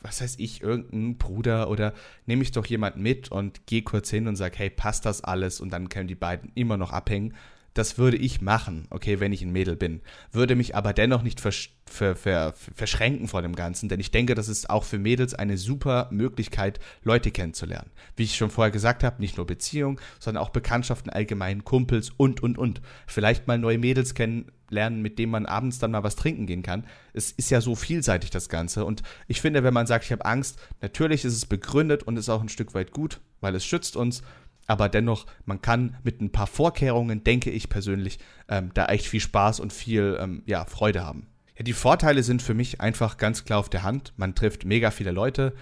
was 0.05 0.21
weiß 0.21 0.37
ich, 0.39 0.63
irgendeinen 0.63 1.17
Bruder 1.17 1.71
oder 1.71 1.95
nehme 2.27 2.43
ich 2.43 2.53
doch 2.53 2.67
jemanden 2.67 3.03
mit 3.03 3.31
und 3.33 3.67
gehe 3.67 3.83
kurz 3.83 4.11
hin 4.11 4.29
und 4.29 4.37
sage, 4.37 4.59
hey, 4.59 4.71
passt 4.71 5.07
das 5.07 5.25
alles? 5.25 5.61
Und 5.61 5.73
dann 5.73 5.89
können 5.89 6.09
die 6.09 6.15
beiden 6.15 6.53
immer 6.55 6.77
noch 6.77 6.93
abhängen. 6.93 7.35
Das 7.73 7.99
würde 7.99 8.17
ich 8.19 8.41
machen, 8.41 8.87
okay, 8.91 9.19
wenn 9.19 9.33
ich 9.33 9.43
ein 9.43 9.51
Mädel 9.51 9.75
bin. 9.75 10.01
Würde 10.31 10.55
mich 10.55 10.77
aber 10.77 10.93
dennoch 10.93 11.23
nicht 11.23 11.41
vers 11.41 11.71
ver 11.87 12.15
ver 12.17 12.53
verschränken 12.53 13.27
vor 13.29 13.43
dem 13.43 13.57
Ganzen, 13.57 13.89
denn 13.89 13.99
ich 13.99 14.11
denke, 14.11 14.35
das 14.35 14.49
ist 14.49 14.71
auch 14.71 14.85
für 14.85 14.99
Mädels 14.99 15.35
eine 15.35 15.59
super 15.59 16.09
Möglichkeit, 16.13 16.79
Leute 17.03 17.31
kennenzulernen. 17.33 17.91
Wie 18.15 18.23
ich 18.23 18.37
schon 18.37 18.51
vorher 18.51 18.71
gesagt 18.71 19.03
habe, 19.03 19.21
nicht 19.21 19.39
nur 19.39 19.47
Beziehungen, 19.47 19.99
sondern 20.21 20.43
auch 20.45 20.51
Bekanntschaften 20.51 21.11
allgemein, 21.11 21.65
Kumpels 21.65 22.11
und, 22.17 22.43
und, 22.43 22.59
und. 22.59 22.81
Vielleicht 23.07 23.49
mal 23.49 23.59
neue 23.59 23.79
Mädels 23.79 24.15
kennen, 24.15 24.53
lernen, 24.71 25.03
mit 25.03 25.19
dem 25.19 25.31
man 25.31 25.47
abends 25.47 25.79
dann 25.79 25.91
mal 25.91 26.03
was 26.03 26.17
trinken 26.17 26.47
gehen 26.47 26.63
kann. 26.63 26.87
Es 27.13 27.33
ist 27.33 27.51
ja 27.51 27.61
so 27.61 27.75
vielseitig 27.75 28.31
das 28.31 28.49
Ganze 28.49 28.85
und 28.85 29.03
ich 29.29 29.41
finde, 29.41 29.63
wenn 29.65 29.75
man 29.75 29.87
sagt, 29.87 30.05
ich 30.05 30.13
habe 30.13 30.25
Angst, 30.25 30.59
natürlich 30.81 31.25
ist 31.25 31.35
es 31.35 31.47
begründet 31.47 32.03
und 32.03 32.17
ist 32.17 32.29
auch 32.29 32.43
ein 32.43 32.49
Stück 32.49 32.75
weit 32.75 32.93
gut, 32.93 33.21
weil 33.41 33.55
es 33.55 33.65
schützt 33.65 33.97
uns. 33.97 34.23
Aber 34.67 34.89
dennoch, 34.89 35.27
man 35.45 35.61
kann 35.61 35.97
mit 36.05 36.21
ein 36.21 36.33
paar 36.33 36.47
Vorkehrungen, 36.47 37.23
denke 37.23 37.51
ich 37.51 37.69
persönlich, 37.69 38.19
ähm, 38.49 38.71
da 38.73 38.87
echt 38.87 39.07
viel 39.07 39.21
Spaß 39.21 39.61
und 39.61 39.73
viel 39.73 40.17
ähm, 40.19 40.43
ja, 40.47 40.65
Freude 40.65 41.05
haben. 41.05 41.27
Ja, 41.57 41.65
die 41.65 41.73
Vorteile 41.73 42.23
sind 42.23 42.43
für 42.43 42.55
mich 42.55 42.81
einfach 42.81 43.17
ganz 43.17 43.45
klar 43.45 43.59
auf 43.59 43.69
der 43.69 43.83
Hand. 43.83 44.15
Man 44.17 44.35
trifft 44.35 44.65
mega 44.65 44.91
viele 44.91 45.11
Leute. 45.11 45.55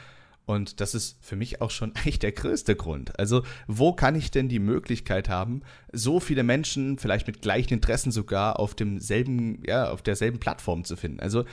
Und 0.44 0.80
das 0.80 0.94
ist 0.94 1.16
für 1.20 1.36
mich 1.36 1.60
auch 1.60 1.70
schon 1.70 1.92
eigentlich 1.96 2.18
der 2.18 2.32
größte 2.32 2.76
Grund. 2.76 3.18
Also, 3.18 3.42
wo 3.66 3.92
kann 3.92 4.14
ich 4.14 4.30
denn 4.30 4.48
die 4.48 4.58
Möglichkeit 4.58 5.28
haben, 5.28 5.62
so 5.92 6.20
viele 6.20 6.42
Menschen, 6.42 6.98
vielleicht 6.98 7.26
mit 7.26 7.42
gleichen 7.42 7.74
Interessen 7.74 8.10
sogar, 8.10 8.58
auf 8.58 8.74
demselben, 8.74 9.62
ja, 9.66 9.90
auf 9.90 10.02
derselben 10.02 10.40
Plattform 10.40 10.84
zu 10.84 10.96
finden? 10.96 11.20
Also, 11.20 11.44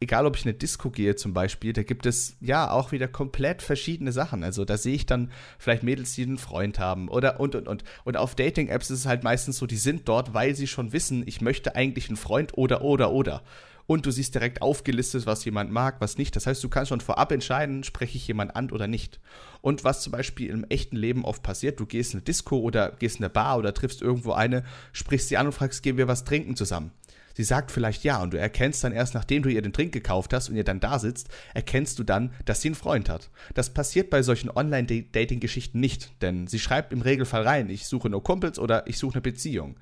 egal 0.00 0.26
ob 0.26 0.36
ich 0.36 0.44
eine 0.44 0.54
Disco 0.54 0.90
gehe 0.90 1.16
zum 1.16 1.32
Beispiel, 1.32 1.72
da 1.72 1.82
gibt 1.82 2.06
es 2.06 2.36
ja 2.40 2.70
auch 2.70 2.92
wieder 2.92 3.08
komplett 3.08 3.62
verschiedene 3.62 4.12
Sachen. 4.12 4.44
Also 4.44 4.64
da 4.64 4.76
sehe 4.76 4.94
ich 4.94 5.06
dann 5.06 5.30
vielleicht 5.58 5.82
Mädels, 5.82 6.14
die 6.14 6.22
einen 6.22 6.38
Freund 6.38 6.78
haben 6.78 7.08
oder 7.08 7.40
und 7.40 7.54
und 7.54 7.68
und. 7.68 7.84
Und 8.04 8.16
auf 8.16 8.34
Dating-Apps 8.34 8.90
ist 8.90 9.00
es 9.00 9.06
halt 9.06 9.24
meistens 9.24 9.58
so, 9.58 9.66
die 9.66 9.76
sind 9.76 10.08
dort, 10.08 10.34
weil 10.34 10.54
sie 10.54 10.66
schon 10.66 10.92
wissen, 10.92 11.24
ich 11.26 11.40
möchte 11.40 11.74
eigentlich 11.74 12.08
einen 12.08 12.16
Freund 12.16 12.56
oder 12.56 12.82
oder 12.82 13.10
oder. 13.12 13.42
Und 13.88 14.04
du 14.04 14.10
siehst 14.10 14.34
direkt 14.34 14.60
aufgelistet, 14.60 15.24
was 15.24 15.46
jemand 15.46 15.72
mag, 15.72 15.96
was 16.00 16.18
nicht. 16.18 16.36
Das 16.36 16.46
heißt, 16.46 16.62
du 16.62 16.68
kannst 16.68 16.90
schon 16.90 17.00
vorab 17.00 17.32
entscheiden, 17.32 17.82
spreche 17.84 18.18
ich 18.18 18.28
jemand 18.28 18.54
an 18.54 18.70
oder 18.70 18.86
nicht. 18.86 19.18
Und 19.62 19.82
was 19.82 20.02
zum 20.02 20.12
Beispiel 20.12 20.50
im 20.50 20.64
echten 20.64 20.94
Leben 20.94 21.24
oft 21.24 21.42
passiert, 21.42 21.80
du 21.80 21.86
gehst 21.86 22.12
in 22.12 22.18
eine 22.18 22.24
Disco 22.24 22.58
oder 22.58 22.92
gehst 22.98 23.16
in 23.16 23.24
eine 23.24 23.30
Bar 23.30 23.56
oder 23.56 23.72
triffst 23.72 24.02
irgendwo 24.02 24.32
eine, 24.32 24.62
sprichst 24.92 25.30
sie 25.30 25.38
an 25.38 25.46
und 25.46 25.52
fragst, 25.52 25.82
gehen 25.82 25.96
wir 25.96 26.06
was 26.06 26.24
trinken 26.24 26.54
zusammen. 26.54 26.92
Sie 27.38 27.44
sagt 27.44 27.70
vielleicht 27.70 28.02
ja 28.02 28.20
und 28.20 28.34
du 28.34 28.36
erkennst 28.36 28.82
dann 28.82 28.92
erst, 28.92 29.14
nachdem 29.14 29.44
du 29.44 29.48
ihr 29.48 29.62
den 29.62 29.72
Trink 29.72 29.92
gekauft 29.92 30.34
hast 30.34 30.48
und 30.48 30.56
ihr 30.56 30.64
dann 30.64 30.80
da 30.80 30.98
sitzt, 30.98 31.28
erkennst 31.54 31.96
du 32.00 32.02
dann, 32.02 32.32
dass 32.44 32.60
sie 32.60 32.68
einen 32.68 32.74
Freund 32.74 33.08
hat. 33.08 33.30
Das 33.54 33.72
passiert 33.72 34.10
bei 34.10 34.22
solchen 34.22 34.50
Online-Dating-Geschichten 34.50 35.78
nicht, 35.78 36.20
denn 36.20 36.48
sie 36.48 36.58
schreibt 36.58 36.92
im 36.92 37.00
Regelfall 37.00 37.44
rein, 37.44 37.70
ich 37.70 37.86
suche 37.86 38.10
nur 38.10 38.24
Kumpels 38.24 38.58
oder 38.58 38.88
ich 38.88 38.98
suche 38.98 39.14
eine 39.14 39.22
Beziehung. 39.22 39.76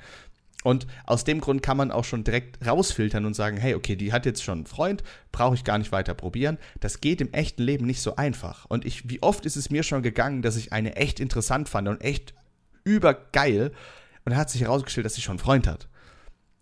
Und 0.66 0.88
aus 1.04 1.23
dem 1.23 1.40
Grund 1.40 1.62
kann 1.62 1.76
man 1.76 1.92
auch 1.92 2.02
schon 2.02 2.25
direkt 2.25 2.66
rausfiltern 2.66 3.25
und 3.25 3.35
sagen, 3.35 3.56
hey, 3.56 3.76
okay, 3.76 3.94
die 3.94 4.12
hat 4.12 4.26
jetzt 4.26 4.42
schon 4.42 4.58
einen 4.58 4.66
Freund, 4.66 5.04
brauche 5.30 5.54
ich 5.54 5.62
gar 5.62 5.78
nicht 5.78 5.92
weiter 5.92 6.12
probieren. 6.12 6.58
Das 6.80 7.00
geht 7.00 7.20
im 7.20 7.32
echten 7.32 7.62
Leben 7.62 7.87
nicht 7.87 8.00
so 8.00 8.16
einfach. 8.16 8.64
Und 8.64 8.85
ich, 8.85 9.08
wie 9.08 9.23
oft 9.23 9.46
ist 9.46 9.54
es 9.54 9.70
mir 9.70 9.85
schon 9.85 10.02
gegangen, 10.02 10.42
dass 10.42 10.56
ich 10.56 10.73
eine 10.73 10.96
echt 10.96 11.20
interessant 11.20 11.68
fand 11.68 11.87
und 11.87 12.00
echt 12.00 12.35
übergeil. 12.82 13.68
Und 14.25 14.32
dann 14.32 14.38
hat 14.38 14.50
sich 14.50 14.62
herausgestellt, 14.62 15.04
dass 15.04 15.14
sie 15.14 15.20
schon 15.20 15.35
einen 15.35 15.38
Freund 15.38 15.68
hat. 15.68 15.87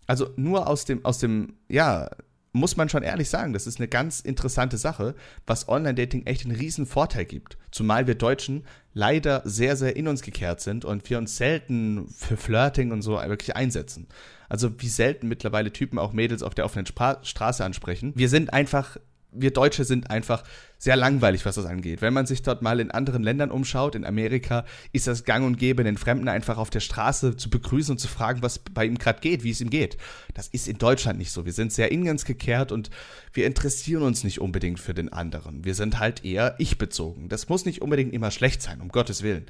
Also 0.07 0.29
nur 0.37 0.67
aus 0.67 0.85
dem, 0.85 1.03
aus 1.03 1.17
dem, 1.17 1.55
ja, 1.71 2.11
muss 2.55 2.77
man 2.77 2.89
schon 2.89 3.03
ehrlich 3.03 3.29
sagen, 3.29 3.53
das 3.53 3.67
ist 3.67 3.79
eine 3.79 3.89
ganz 3.89 4.21
interessante 4.21 4.79
Sache, 4.79 5.15
was 5.45 5.69
Online-Dating 5.69 6.25
echt 6.25 6.47
einen 6.47 6.57
riesen 6.57 6.87
Vorteil 6.87 7.25
gibt. 7.25 7.59
Zumal 7.73 8.07
wir 8.07 8.15
Deutschen 8.15 8.65
leider 8.95 9.43
sehr, 9.45 9.77
sehr 9.77 9.97
in 9.97 10.07
uns 10.07 10.23
gekehrt 10.23 10.61
sind 10.61 10.85
und 10.85 11.11
wir 11.11 11.19
uns 11.19 11.37
selten 11.37 12.07
für 12.09 12.37
Flirting 12.37 12.93
und 12.93 13.03
so 13.03 13.15
wirklich 13.17 13.57
einsetzen. 13.57 14.07
Also 14.49 14.71
wie 14.81 14.89
selten 14.89 15.27
mittlerweile 15.27 15.73
Typen 15.73 15.99
auch 15.99 16.13
Mädels 16.13 16.45
auf 16.45 16.55
der 16.55 16.65
offenen 16.65 16.87
Spra 16.87 17.19
Straße 17.25 17.65
ansprechen. 17.65 18.13
Wir 18.15 18.29
sind 18.29 18.53
einfach 18.53 18.99
wir 19.35 19.51
Deutsche 19.51 19.85
sind 19.85 20.11
einfach 20.11 20.45
sehr 20.79 20.97
langweilig, 20.97 21.47
was 21.47 21.55
das 21.55 21.65
angeht. 21.65 22.03
Wenn 22.03 22.13
man 22.13 22.27
sich 22.27 22.43
dort 22.43 22.61
mal 22.61 22.79
in 22.79 22.91
anderen 22.91 23.23
Ländern 23.23 23.51
umschaut, 23.51 23.95
in 23.95 24.05
Amerika, 24.05 24.65
ist 24.93 25.07
das 25.07 25.25
gang 25.25 25.47
und 25.47 25.57
gäbe, 25.57 25.83
den 25.83 25.97
Fremden 25.97 26.29
einfach 26.29 26.59
auf 26.59 26.69
der 26.69 26.81
Straße 26.81 27.37
zu 27.37 27.49
begrüßen 27.49 27.93
und 27.93 27.99
zu 27.99 28.09
fragen, 28.09 28.43
was 28.43 28.59
bei 28.59 28.85
ihm 28.85 28.99
gerade 28.99 29.21
geht, 29.21 29.45
wie 29.45 29.51
es 29.51 29.61
ihm 29.61 29.71
geht. 29.71 29.97
Das 30.35 30.49
ist 30.49 30.69
in 30.69 30.77
Deutschland 30.77 31.19
nicht 31.19 31.33
so. 31.33 31.47
Wir 31.47 31.55
sind 31.55 31.73
sehr 31.73 31.91
ingens 31.91 32.25
gekehrt 32.25 32.71
und 32.71 32.91
wir 33.33 33.47
interessieren 33.47 34.03
uns 34.03 34.25
nicht 34.25 34.41
unbedingt 34.41 34.79
für 34.79 34.95
den 34.95 35.13
anderen. 35.13 35.65
Wir 35.65 35.75
sind 35.75 35.99
halt 35.99 36.25
eher 36.25 36.55
ich-bezogen. 36.59 37.29
Das 37.29 37.49
muss 37.49 37.65
nicht 37.65 37.81
unbedingt 37.81 38.13
immer 38.13 38.31
schlecht 38.31 38.61
sein, 38.61 38.81
um 38.81 38.89
Gottes 38.89 39.23
Willen. 39.23 39.47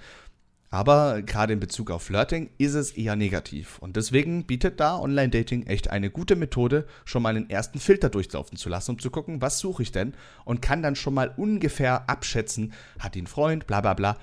Aber 0.75 1.23
gerade 1.23 1.53
in 1.53 1.61
Bezug 1.61 1.93
auf 1.93 2.03
Flirting 2.03 2.51
ist 2.59 2.75
es 2.75 2.91
eher 2.91 3.15
negativ. 3.15 3.79
Und 3.79 3.95
deswegen 3.95 4.45
bietet 4.45 4.81
da 4.81 4.99
Online-Dating 4.99 5.69
echt 5.69 5.89
eine 5.89 6.11
gute 6.11 6.35
Methode, 6.35 6.85
schon 7.05 7.23
mal 7.23 7.37
einen 7.37 7.49
ersten 7.49 7.79
Filter 7.79 8.09
durchlaufen 8.09 8.59
zu 8.59 8.69
lassen, 8.69 8.91
um 8.91 8.99
zu 8.99 9.13
gucken, 9.13 9.41
was 9.41 9.61
suche 9.61 9.85
ich 9.85 9.93
denn? 9.93 10.15
Und 10.45 10.63
kann 10.63 10.83
dann 10.83 10.97
schon 10.97 11.15
mal 11.15 11.33
ungefähr 11.37 12.11
abschätzen, 12.11 12.73
hat 12.99 13.15
ihn 13.15 13.29
Freund, 13.29 13.69
bla 13.69 13.83
bla 13.83 13.95
bla. 13.95 14.17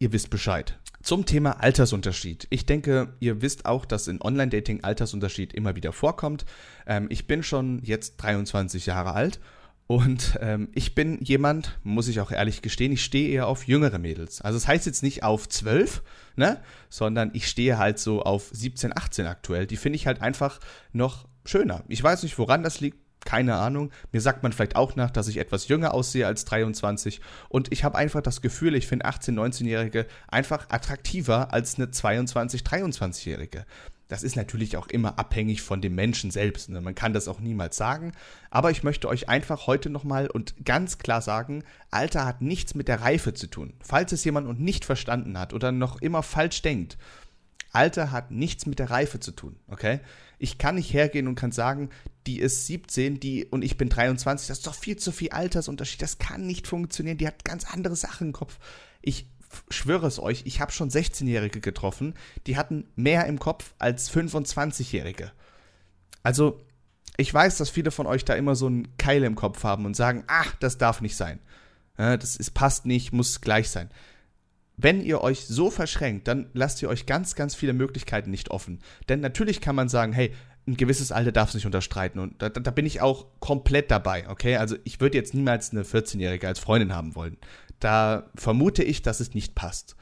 Ihr 0.00 0.12
wisst 0.12 0.30
Bescheid. 0.30 0.76
Zum 1.04 1.24
Thema 1.24 1.62
Altersunterschied. 1.62 2.48
Ich 2.50 2.66
denke, 2.66 3.14
ihr 3.20 3.40
wisst 3.40 3.64
auch, 3.64 3.84
dass 3.84 4.08
in 4.08 4.20
Online-Dating 4.20 4.82
Altersunterschied 4.82 5.52
immer 5.52 5.76
wieder 5.76 5.92
vorkommt. 5.92 6.44
Ähm, 6.84 7.06
ich 7.10 7.28
bin 7.28 7.44
schon 7.44 7.80
jetzt 7.84 8.16
23 8.16 8.86
Jahre 8.86 9.12
alt 9.12 9.38
und 9.86 10.38
ähm, 10.40 10.68
ich 10.74 10.94
bin 10.94 11.18
jemand, 11.22 11.78
muss 11.82 12.08
ich 12.08 12.20
auch 12.20 12.30
ehrlich 12.30 12.62
gestehen, 12.62 12.92
ich 12.92 13.04
stehe 13.04 13.28
eher 13.28 13.46
auf 13.46 13.66
jüngere 13.66 13.98
Mädels. 13.98 14.40
Also 14.40 14.56
das 14.56 14.68
heißt 14.68 14.86
jetzt 14.86 15.02
nicht 15.02 15.22
auf 15.22 15.48
12, 15.48 16.02
ne, 16.36 16.62
sondern 16.88 17.30
ich 17.34 17.46
stehe 17.46 17.78
halt 17.78 17.98
so 17.98 18.22
auf 18.22 18.48
17, 18.52 18.96
18 18.96 19.26
aktuell. 19.26 19.66
Die 19.66 19.76
finde 19.76 19.96
ich 19.96 20.06
halt 20.06 20.22
einfach 20.22 20.60
noch 20.92 21.26
schöner. 21.44 21.84
Ich 21.88 22.02
weiß 22.02 22.22
nicht, 22.22 22.38
woran 22.38 22.62
das 22.62 22.80
liegt. 22.80 22.98
Keine 23.24 23.54
Ahnung. 23.54 23.92
Mir 24.10 24.20
sagt 24.20 24.42
man 24.42 24.52
vielleicht 24.52 24.74
auch 24.74 24.96
nach, 24.96 25.10
dass 25.10 25.28
ich 25.28 25.36
etwas 25.36 25.68
jünger 25.68 25.94
aussehe 25.94 26.26
als 26.26 26.44
23. 26.44 27.20
Und 27.48 27.70
ich 27.70 27.84
habe 27.84 27.96
einfach 27.96 28.20
das 28.20 28.40
Gefühl, 28.40 28.74
ich 28.74 28.88
finde 28.88 29.06
18-, 29.06 29.34
19-Jährige 29.34 30.06
einfach 30.26 30.66
attraktiver 30.70 31.52
als 31.52 31.76
eine 31.76 31.86
22-, 31.86 32.64
23-Jährige. 32.64 33.64
Das 34.12 34.22
ist 34.22 34.36
natürlich 34.36 34.76
auch 34.76 34.88
immer 34.88 35.18
abhängig 35.18 35.62
von 35.62 35.80
dem 35.80 35.94
Menschen 35.94 36.30
selbst. 36.30 36.68
Ne? 36.68 36.82
Man 36.82 36.94
kann 36.94 37.14
das 37.14 37.28
auch 37.28 37.40
niemals 37.40 37.78
sagen. 37.78 38.12
Aber 38.50 38.70
ich 38.70 38.82
möchte 38.82 39.08
euch 39.08 39.30
einfach 39.30 39.66
heute 39.66 39.88
nochmal 39.88 40.26
und 40.26 40.66
ganz 40.66 40.98
klar 40.98 41.22
sagen, 41.22 41.64
Alter 41.90 42.26
hat 42.26 42.42
nichts 42.42 42.74
mit 42.74 42.88
der 42.88 43.00
Reife 43.00 43.32
zu 43.32 43.46
tun. 43.46 43.72
Falls 43.82 44.12
es 44.12 44.22
jemand 44.22 44.60
nicht 44.60 44.84
verstanden 44.84 45.38
hat 45.38 45.54
oder 45.54 45.72
noch 45.72 46.02
immer 46.02 46.22
falsch 46.22 46.60
denkt, 46.60 46.98
Alter 47.72 48.10
hat 48.10 48.30
nichts 48.30 48.66
mit 48.66 48.80
der 48.80 48.90
Reife 48.90 49.18
zu 49.18 49.32
tun, 49.32 49.56
okay? 49.66 50.00
Ich 50.38 50.58
kann 50.58 50.74
nicht 50.74 50.92
hergehen 50.92 51.26
und 51.26 51.36
kann 51.36 51.52
sagen, 51.52 51.88
die 52.26 52.38
ist 52.38 52.66
17, 52.66 53.18
die 53.18 53.46
und 53.46 53.64
ich 53.64 53.78
bin 53.78 53.88
23, 53.88 54.46
das 54.46 54.58
ist 54.58 54.66
doch 54.66 54.74
viel 54.74 54.96
zu 54.96 55.10
viel 55.10 55.30
Altersunterschied, 55.30 56.02
das 56.02 56.18
kann 56.18 56.46
nicht 56.46 56.66
funktionieren, 56.66 57.16
die 57.16 57.26
hat 57.26 57.46
ganz 57.46 57.64
andere 57.72 57.96
Sachen 57.96 58.26
im 58.26 58.32
Kopf. 58.34 58.58
Ich 59.00 59.26
schwöre 59.68 60.06
es 60.06 60.18
euch, 60.18 60.42
ich 60.46 60.60
habe 60.60 60.72
schon 60.72 60.90
16-Jährige 60.90 61.60
getroffen, 61.60 62.14
die 62.46 62.56
hatten 62.56 62.86
mehr 62.96 63.26
im 63.26 63.38
Kopf 63.38 63.74
als 63.78 64.10
25-Jährige. 64.10 65.32
Also, 66.22 66.60
ich 67.16 67.32
weiß, 67.32 67.58
dass 67.58 67.70
viele 67.70 67.90
von 67.90 68.06
euch 68.06 68.24
da 68.24 68.34
immer 68.34 68.54
so 68.54 68.66
einen 68.66 68.96
Keil 68.96 69.22
im 69.24 69.34
Kopf 69.34 69.64
haben 69.64 69.84
und 69.84 69.94
sagen, 69.94 70.24
ach, 70.26 70.54
das 70.56 70.78
darf 70.78 71.00
nicht 71.00 71.16
sein. 71.16 71.40
das 71.96 72.36
ist, 72.36 72.52
passt 72.52 72.86
nicht, 72.86 73.12
muss 73.12 73.40
gleich 73.40 73.68
sein. 73.68 73.90
Wenn 74.78 75.02
ihr 75.02 75.20
euch 75.20 75.46
so 75.46 75.70
verschränkt, 75.70 76.26
dann 76.26 76.48
lasst 76.54 76.80
ihr 76.80 76.88
euch 76.88 77.04
ganz, 77.04 77.34
ganz 77.34 77.54
viele 77.54 77.74
Möglichkeiten 77.74 78.30
nicht 78.30 78.50
offen. 78.50 78.80
Denn 79.08 79.20
natürlich 79.20 79.60
kann 79.60 79.76
man 79.76 79.88
sagen, 79.88 80.12
hey, 80.12 80.32
ein 80.66 80.76
gewisses 80.76 81.10
Alter 81.10 81.32
darf 81.32 81.48
es 81.48 81.54
nicht 81.54 81.66
unterstreiten. 81.66 82.18
Und 82.18 82.40
da, 82.40 82.48
da, 82.48 82.70
bin 82.70 82.86
ich 82.86 83.00
auch 83.00 83.26
komplett 83.40 83.90
dabei, 83.90 84.28
okay? 84.28 84.56
Also 84.56 84.76
ich 84.84 85.00
würde 85.00 85.18
jetzt 85.18 85.34
niemals 85.34 85.72
eine 85.72 85.82
14-Jährige 85.82 86.46
als 86.46 86.60
Freundin 86.60 86.94
haben 86.94 87.14
wollen. 87.14 87.36
Da 87.82 88.30
vermute 88.36 88.84
ich, 88.84 89.02
dass 89.02 89.18
es 89.18 89.34
nicht 89.34 89.56
passt. 89.56 89.96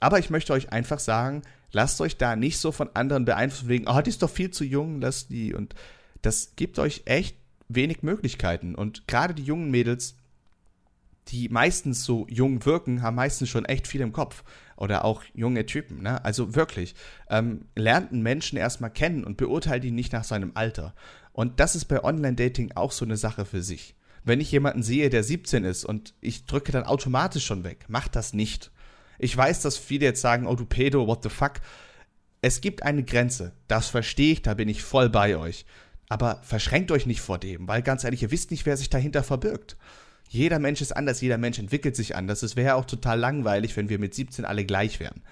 Aber 0.00 0.18
ich 0.18 0.30
möchte 0.30 0.54
euch 0.54 0.72
einfach 0.72 0.98
sagen, 0.98 1.42
lasst 1.70 2.00
euch 2.00 2.16
da 2.16 2.34
nicht 2.34 2.56
so 2.56 2.72
von 2.72 2.88
anderen 2.94 3.26
beeinflussen, 3.26 3.68
wegen, 3.68 3.88
oh, 3.88 4.00
die 4.00 4.08
ist 4.08 4.22
doch 4.22 4.30
viel 4.30 4.50
zu 4.50 4.64
jung, 4.64 5.02
lasst 5.02 5.30
die. 5.30 5.52
Und 5.52 5.74
das 6.22 6.56
gibt 6.56 6.78
euch 6.78 7.02
echt 7.04 7.36
wenig 7.68 8.02
Möglichkeiten. 8.02 8.74
Und 8.74 9.06
gerade 9.06 9.34
die 9.34 9.42
jungen 9.42 9.70
Mädels, 9.70 10.16
die 11.28 11.50
meistens 11.50 12.04
so 12.04 12.26
jung 12.30 12.64
wirken, 12.64 13.02
haben 13.02 13.16
meistens 13.16 13.50
schon 13.50 13.66
echt 13.66 13.86
viel 13.86 14.00
im 14.00 14.14
Kopf. 14.14 14.42
Oder 14.78 15.04
auch 15.04 15.22
junge 15.34 15.66
Typen, 15.66 16.00
ne? 16.02 16.24
Also 16.24 16.54
wirklich. 16.54 16.94
Ähm, 17.28 17.66
lernt 17.74 18.12
einen 18.12 18.22
Menschen 18.22 18.56
erstmal 18.56 18.90
kennen 18.90 19.24
und 19.24 19.36
beurteilt 19.36 19.84
ihn 19.84 19.94
nicht 19.94 20.14
nach 20.14 20.24
seinem 20.24 20.52
Alter. 20.54 20.94
Und 21.34 21.60
das 21.60 21.76
ist 21.76 21.84
bei 21.84 22.02
Online-Dating 22.02 22.72
auch 22.76 22.92
so 22.92 23.04
eine 23.04 23.18
Sache 23.18 23.44
für 23.44 23.62
sich 23.62 23.94
wenn 24.26 24.40
ich 24.40 24.52
jemanden 24.52 24.82
sehe, 24.82 25.08
der 25.08 25.22
17 25.22 25.64
ist 25.64 25.84
und 25.84 26.12
ich 26.20 26.46
drücke 26.46 26.72
dann 26.72 26.84
automatisch 26.84 27.46
schon 27.46 27.64
weg. 27.64 27.86
Macht 27.88 28.16
das 28.16 28.32
nicht. 28.34 28.70
Ich 29.18 29.34
weiß, 29.34 29.62
dass 29.62 29.78
viele 29.78 30.04
jetzt 30.04 30.20
sagen, 30.20 30.46
oh 30.46 30.56
du 30.56 30.66
Pedo, 30.66 31.06
what 31.06 31.22
the 31.22 31.28
fuck. 31.28 31.54
Es 32.42 32.60
gibt 32.60 32.82
eine 32.82 33.04
Grenze. 33.04 33.52
Das 33.68 33.88
verstehe 33.88 34.32
ich, 34.32 34.42
da 34.42 34.54
bin 34.54 34.68
ich 34.68 34.82
voll 34.82 35.08
bei 35.08 35.36
euch. 35.36 35.64
Aber 36.08 36.40
verschränkt 36.42 36.90
euch 36.90 37.06
nicht 37.06 37.20
vor 37.20 37.38
dem, 37.38 37.66
weil 37.66 37.82
ganz 37.82 38.04
ehrlich, 38.04 38.22
ihr 38.22 38.30
wisst 38.30 38.50
nicht, 38.50 38.66
wer 38.66 38.76
sich 38.76 38.90
dahinter 38.90 39.22
verbirgt. 39.22 39.76
Jeder 40.28 40.58
Mensch 40.58 40.80
ist 40.80 40.94
anders, 40.94 41.20
jeder 41.20 41.38
Mensch 41.38 41.58
entwickelt 41.58 41.96
sich 41.96 42.16
anders. 42.16 42.42
Es 42.42 42.56
wäre 42.56 42.74
auch 42.74 42.84
total 42.84 43.18
langweilig, 43.18 43.76
wenn 43.76 43.88
wir 43.88 43.98
mit 43.98 44.14
17 44.14 44.44
alle 44.44 44.64
gleich 44.64 45.00
wären. 45.00 45.22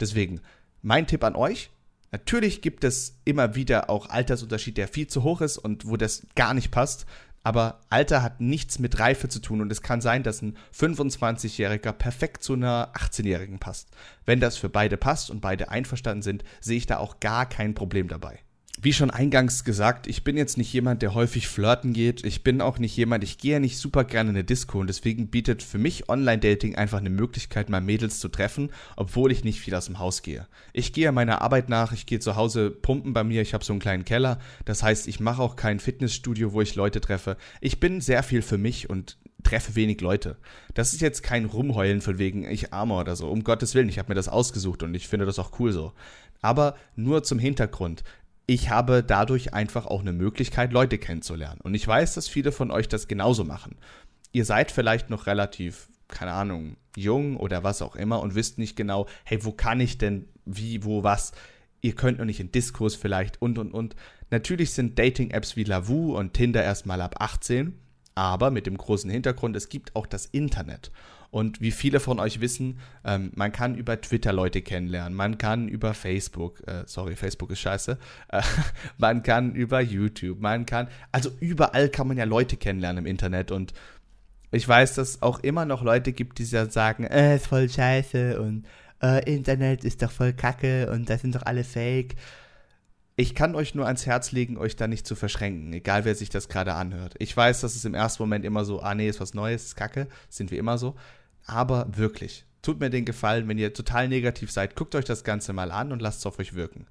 Deswegen, 0.00 0.40
mein 0.80 1.06
Tipp 1.06 1.22
an 1.24 1.36
euch, 1.36 1.70
Natürlich 2.14 2.62
gibt 2.62 2.84
es 2.84 3.18
immer 3.24 3.56
wieder 3.56 3.90
auch 3.90 4.08
Altersunterschied, 4.08 4.76
der 4.76 4.86
viel 4.86 5.08
zu 5.08 5.24
hoch 5.24 5.40
ist 5.40 5.58
und 5.58 5.88
wo 5.88 5.96
das 5.96 6.28
gar 6.36 6.54
nicht 6.54 6.70
passt. 6.70 7.06
Aber 7.44 7.80
Alter 7.90 8.22
hat 8.22 8.40
nichts 8.40 8.78
mit 8.78 8.98
Reife 8.98 9.28
zu 9.28 9.38
tun 9.38 9.60
und 9.60 9.70
es 9.70 9.82
kann 9.82 10.00
sein, 10.00 10.22
dass 10.22 10.42
ein 10.42 10.56
25-Jähriger 10.76 11.92
perfekt 11.92 12.42
zu 12.42 12.54
einer 12.54 12.92
18-Jährigen 12.94 13.60
passt. 13.60 13.90
Wenn 14.24 14.40
das 14.40 14.56
für 14.56 14.70
beide 14.70 14.96
passt 14.96 15.30
und 15.30 15.40
beide 15.40 15.68
einverstanden 15.68 16.22
sind, 16.22 16.42
sehe 16.60 16.78
ich 16.78 16.86
da 16.86 16.96
auch 16.96 17.20
gar 17.20 17.46
kein 17.46 17.74
Problem 17.74 18.08
dabei 18.08 18.43
wie 18.82 18.92
schon 18.92 19.10
eingangs 19.10 19.64
gesagt, 19.64 20.06
ich 20.06 20.24
bin 20.24 20.36
jetzt 20.36 20.58
nicht 20.58 20.72
jemand, 20.72 21.00
der 21.00 21.14
häufig 21.14 21.48
flirten 21.48 21.92
geht. 21.92 22.24
Ich 22.24 22.42
bin 22.42 22.60
auch 22.60 22.78
nicht 22.78 22.96
jemand, 22.96 23.22
ich 23.22 23.38
gehe 23.38 23.52
ja 23.52 23.58
nicht 23.60 23.78
super 23.78 24.04
gerne 24.04 24.30
in 24.30 24.36
eine 24.36 24.44
Disco 24.44 24.80
und 24.80 24.88
deswegen 24.88 25.28
bietet 25.28 25.62
für 25.62 25.78
mich 25.78 26.08
Online-Dating 26.08 26.74
einfach 26.74 26.98
eine 26.98 27.10
Möglichkeit, 27.10 27.68
mal 27.68 27.80
Mädels 27.80 28.18
zu 28.18 28.28
treffen, 28.28 28.70
obwohl 28.96 29.30
ich 29.30 29.44
nicht 29.44 29.60
viel 29.60 29.74
aus 29.74 29.86
dem 29.86 30.00
Haus 30.00 30.22
gehe. 30.22 30.46
Ich 30.72 30.92
gehe 30.92 31.12
meiner 31.12 31.40
Arbeit 31.40 31.68
nach, 31.68 31.92
ich 31.92 32.04
gehe 32.04 32.18
zu 32.18 32.36
Hause 32.36 32.70
pumpen 32.70 33.12
bei 33.12 33.22
mir, 33.22 33.42
ich 33.42 33.54
habe 33.54 33.64
so 33.64 33.72
einen 33.72 33.80
kleinen 33.80 34.04
Keller. 34.04 34.38
Das 34.64 34.82
heißt, 34.82 35.06
ich 35.06 35.20
mache 35.20 35.40
auch 35.40 35.56
kein 35.56 35.78
Fitnessstudio, 35.78 36.52
wo 36.52 36.60
ich 36.60 36.74
Leute 36.74 37.00
treffe. 37.00 37.36
Ich 37.60 37.78
bin 37.80 38.00
sehr 38.00 38.22
viel 38.22 38.42
für 38.42 38.58
mich 38.58 38.90
und 38.90 39.18
treffe 39.44 39.76
wenig 39.76 40.00
Leute. 40.00 40.36
Das 40.72 40.92
ist 40.92 41.00
jetzt 41.00 41.22
kein 41.22 41.44
Rumheulen 41.44 42.00
von 42.00 42.18
wegen 42.18 42.44
ich 42.44 42.72
armer 42.72 42.98
oder 42.98 43.14
so. 43.14 43.28
Um 43.30 43.44
Gottes 43.44 43.74
Willen, 43.74 43.88
ich 43.88 43.98
habe 43.98 44.08
mir 44.08 44.14
das 44.14 44.28
ausgesucht 44.28 44.82
und 44.82 44.94
ich 44.94 45.06
finde 45.06 45.26
das 45.26 45.38
auch 45.38 45.58
cool 45.60 45.70
so. 45.70 45.92
Aber 46.40 46.76
nur 46.96 47.22
zum 47.22 47.38
Hintergrund 47.38 48.04
ich 48.46 48.70
habe 48.70 49.02
dadurch 49.02 49.54
einfach 49.54 49.86
auch 49.86 50.00
eine 50.00 50.12
Möglichkeit, 50.12 50.72
Leute 50.72 50.98
kennenzulernen. 50.98 51.60
Und 51.62 51.74
ich 51.74 51.86
weiß, 51.86 52.14
dass 52.14 52.28
viele 52.28 52.52
von 52.52 52.70
euch 52.70 52.88
das 52.88 53.08
genauso 53.08 53.44
machen. 53.44 53.76
Ihr 54.32 54.44
seid 54.44 54.70
vielleicht 54.70 55.10
noch 55.10 55.26
relativ, 55.26 55.88
keine 56.08 56.32
Ahnung, 56.32 56.76
jung 56.96 57.36
oder 57.36 57.64
was 57.64 57.82
auch 57.82 57.96
immer 57.96 58.20
und 58.20 58.34
wisst 58.34 58.58
nicht 58.58 58.76
genau, 58.76 59.06
hey, 59.24 59.44
wo 59.44 59.52
kann 59.52 59.80
ich 59.80 59.98
denn, 59.98 60.26
wie, 60.44 60.84
wo, 60.84 61.02
was. 61.02 61.32
ihr 61.80 61.94
könnt 61.94 62.18
noch 62.18 62.24
nicht 62.24 62.40
in 62.40 62.52
Diskurs 62.52 62.94
vielleicht 62.94 63.40
und 63.40 63.58
und 63.58 63.72
und. 63.72 63.96
Natürlich 64.30 64.72
sind 64.72 64.98
Dating-Apps 64.98 65.56
wie 65.56 65.64
Lavu 65.64 66.16
und 66.16 66.34
Tinder 66.34 66.62
erstmal 66.62 67.00
ab 67.00 67.16
18, 67.20 67.78
aber 68.14 68.50
mit 68.50 68.66
dem 68.66 68.76
großen 68.76 69.10
Hintergrund, 69.10 69.56
es 69.56 69.68
gibt 69.68 69.96
auch 69.96 70.06
das 70.06 70.26
Internet. 70.26 70.90
Und 71.34 71.60
wie 71.60 71.72
viele 71.72 71.98
von 71.98 72.20
euch 72.20 72.40
wissen, 72.40 72.78
ähm, 73.04 73.32
man 73.34 73.50
kann 73.50 73.74
über 73.74 74.00
Twitter 74.00 74.32
Leute 74.32 74.62
kennenlernen, 74.62 75.14
man 75.14 75.36
kann 75.36 75.66
über 75.66 75.92
Facebook, 75.92 76.62
äh, 76.68 76.84
sorry, 76.86 77.16
Facebook 77.16 77.50
ist 77.50 77.58
scheiße, 77.58 77.98
äh, 78.28 78.40
man 78.98 79.24
kann 79.24 79.52
über 79.52 79.80
YouTube, 79.80 80.38
man 80.38 80.64
kann, 80.64 80.86
also 81.10 81.32
überall 81.40 81.88
kann 81.88 82.06
man 82.06 82.18
ja 82.18 82.22
Leute 82.22 82.56
kennenlernen 82.56 83.04
im 83.04 83.10
Internet 83.10 83.50
und 83.50 83.72
ich 84.52 84.68
weiß, 84.68 84.94
dass 84.94 85.08
es 85.08 85.22
auch 85.22 85.40
immer 85.40 85.64
noch 85.64 85.82
Leute 85.82 86.12
gibt, 86.12 86.38
die 86.38 86.44
sagen, 86.44 87.02
äh, 87.02 87.34
ist 87.34 87.48
voll 87.48 87.68
scheiße 87.68 88.40
und 88.40 88.64
äh, 89.02 89.28
Internet 89.28 89.82
ist 89.82 90.02
doch 90.02 90.12
voll 90.12 90.34
kacke 90.34 90.88
und 90.92 91.10
das 91.10 91.22
sind 91.22 91.34
doch 91.34 91.42
alle 91.42 91.64
fake. 91.64 92.14
Ich 93.16 93.34
kann 93.34 93.56
euch 93.56 93.74
nur 93.74 93.86
ans 93.86 94.06
Herz 94.06 94.30
legen, 94.30 94.56
euch 94.56 94.76
da 94.76 94.86
nicht 94.86 95.04
zu 95.04 95.16
verschränken, 95.16 95.72
egal 95.72 96.04
wer 96.04 96.14
sich 96.14 96.28
das 96.28 96.48
gerade 96.48 96.74
anhört. 96.74 97.16
Ich 97.18 97.36
weiß, 97.36 97.60
dass 97.62 97.74
es 97.74 97.84
im 97.84 97.94
ersten 97.94 98.22
Moment 98.22 98.44
immer 98.44 98.64
so, 98.64 98.82
ah 98.82 98.94
nee, 98.94 99.08
ist 99.08 99.20
was 99.20 99.34
Neues, 99.34 99.64
ist 99.64 99.74
kacke, 99.74 100.06
sind 100.28 100.52
wir 100.52 100.60
immer 100.60 100.78
so. 100.78 100.94
Aber 101.46 101.86
wirklich, 101.96 102.44
tut 102.62 102.80
mir 102.80 102.90
den 102.90 103.04
Gefallen, 103.04 103.48
wenn 103.48 103.58
ihr 103.58 103.72
total 103.74 104.08
negativ 104.08 104.50
seid, 104.50 104.76
guckt 104.76 104.94
euch 104.94 105.04
das 105.04 105.24
Ganze 105.24 105.52
mal 105.52 105.70
an 105.70 105.92
und 105.92 106.00
lasst 106.00 106.20
es 106.20 106.26
auf 106.26 106.38
euch 106.38 106.54
wirken. 106.54 106.86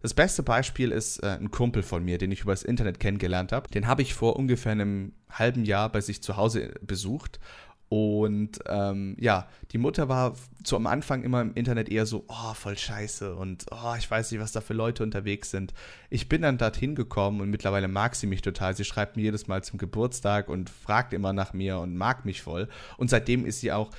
Das 0.00 0.14
beste 0.14 0.44
Beispiel 0.44 0.92
ist 0.92 1.18
äh, 1.24 1.38
ein 1.40 1.50
Kumpel 1.50 1.82
von 1.82 2.04
mir, 2.04 2.18
den 2.18 2.30
ich 2.30 2.42
über 2.42 2.52
das 2.52 2.62
Internet 2.62 3.00
kennengelernt 3.00 3.50
habe. 3.50 3.68
Den 3.68 3.88
habe 3.88 4.02
ich 4.02 4.14
vor 4.14 4.36
ungefähr 4.36 4.72
einem 4.72 5.12
halben 5.28 5.64
Jahr 5.64 5.90
bei 5.90 6.00
sich 6.00 6.22
zu 6.22 6.36
Hause 6.36 6.74
besucht 6.80 7.40
und 7.88 8.58
ähm, 8.66 9.16
ja, 9.18 9.48
die 9.72 9.78
Mutter 9.78 10.10
war 10.10 10.36
zu 10.62 10.76
am 10.76 10.86
Anfang 10.86 11.22
immer 11.22 11.40
im 11.40 11.54
Internet 11.54 11.88
eher 11.88 12.04
so, 12.04 12.24
oh, 12.28 12.54
voll 12.54 12.76
scheiße 12.76 13.34
und 13.34 13.64
oh, 13.70 13.94
ich 13.96 14.10
weiß 14.10 14.30
nicht, 14.30 14.40
was 14.40 14.52
da 14.52 14.60
für 14.60 14.74
Leute 14.74 15.02
unterwegs 15.02 15.50
sind. 15.50 15.72
Ich 16.10 16.28
bin 16.28 16.42
dann 16.42 16.58
dorthin 16.58 16.94
gekommen 16.94 17.40
und 17.40 17.48
mittlerweile 17.48 17.88
mag 17.88 18.14
sie 18.14 18.26
mich 18.26 18.42
total. 18.42 18.76
Sie 18.76 18.84
schreibt 18.84 19.16
mir 19.16 19.22
jedes 19.22 19.46
Mal 19.46 19.64
zum 19.64 19.78
Geburtstag 19.78 20.50
und 20.50 20.68
fragt 20.68 21.14
immer 21.14 21.32
nach 21.32 21.54
mir 21.54 21.78
und 21.78 21.96
mag 21.96 22.26
mich 22.26 22.42
voll. 22.42 22.68
Und 22.98 23.08
seitdem 23.08 23.46
ist 23.46 23.60
sie 23.60 23.72
auch 23.72 23.90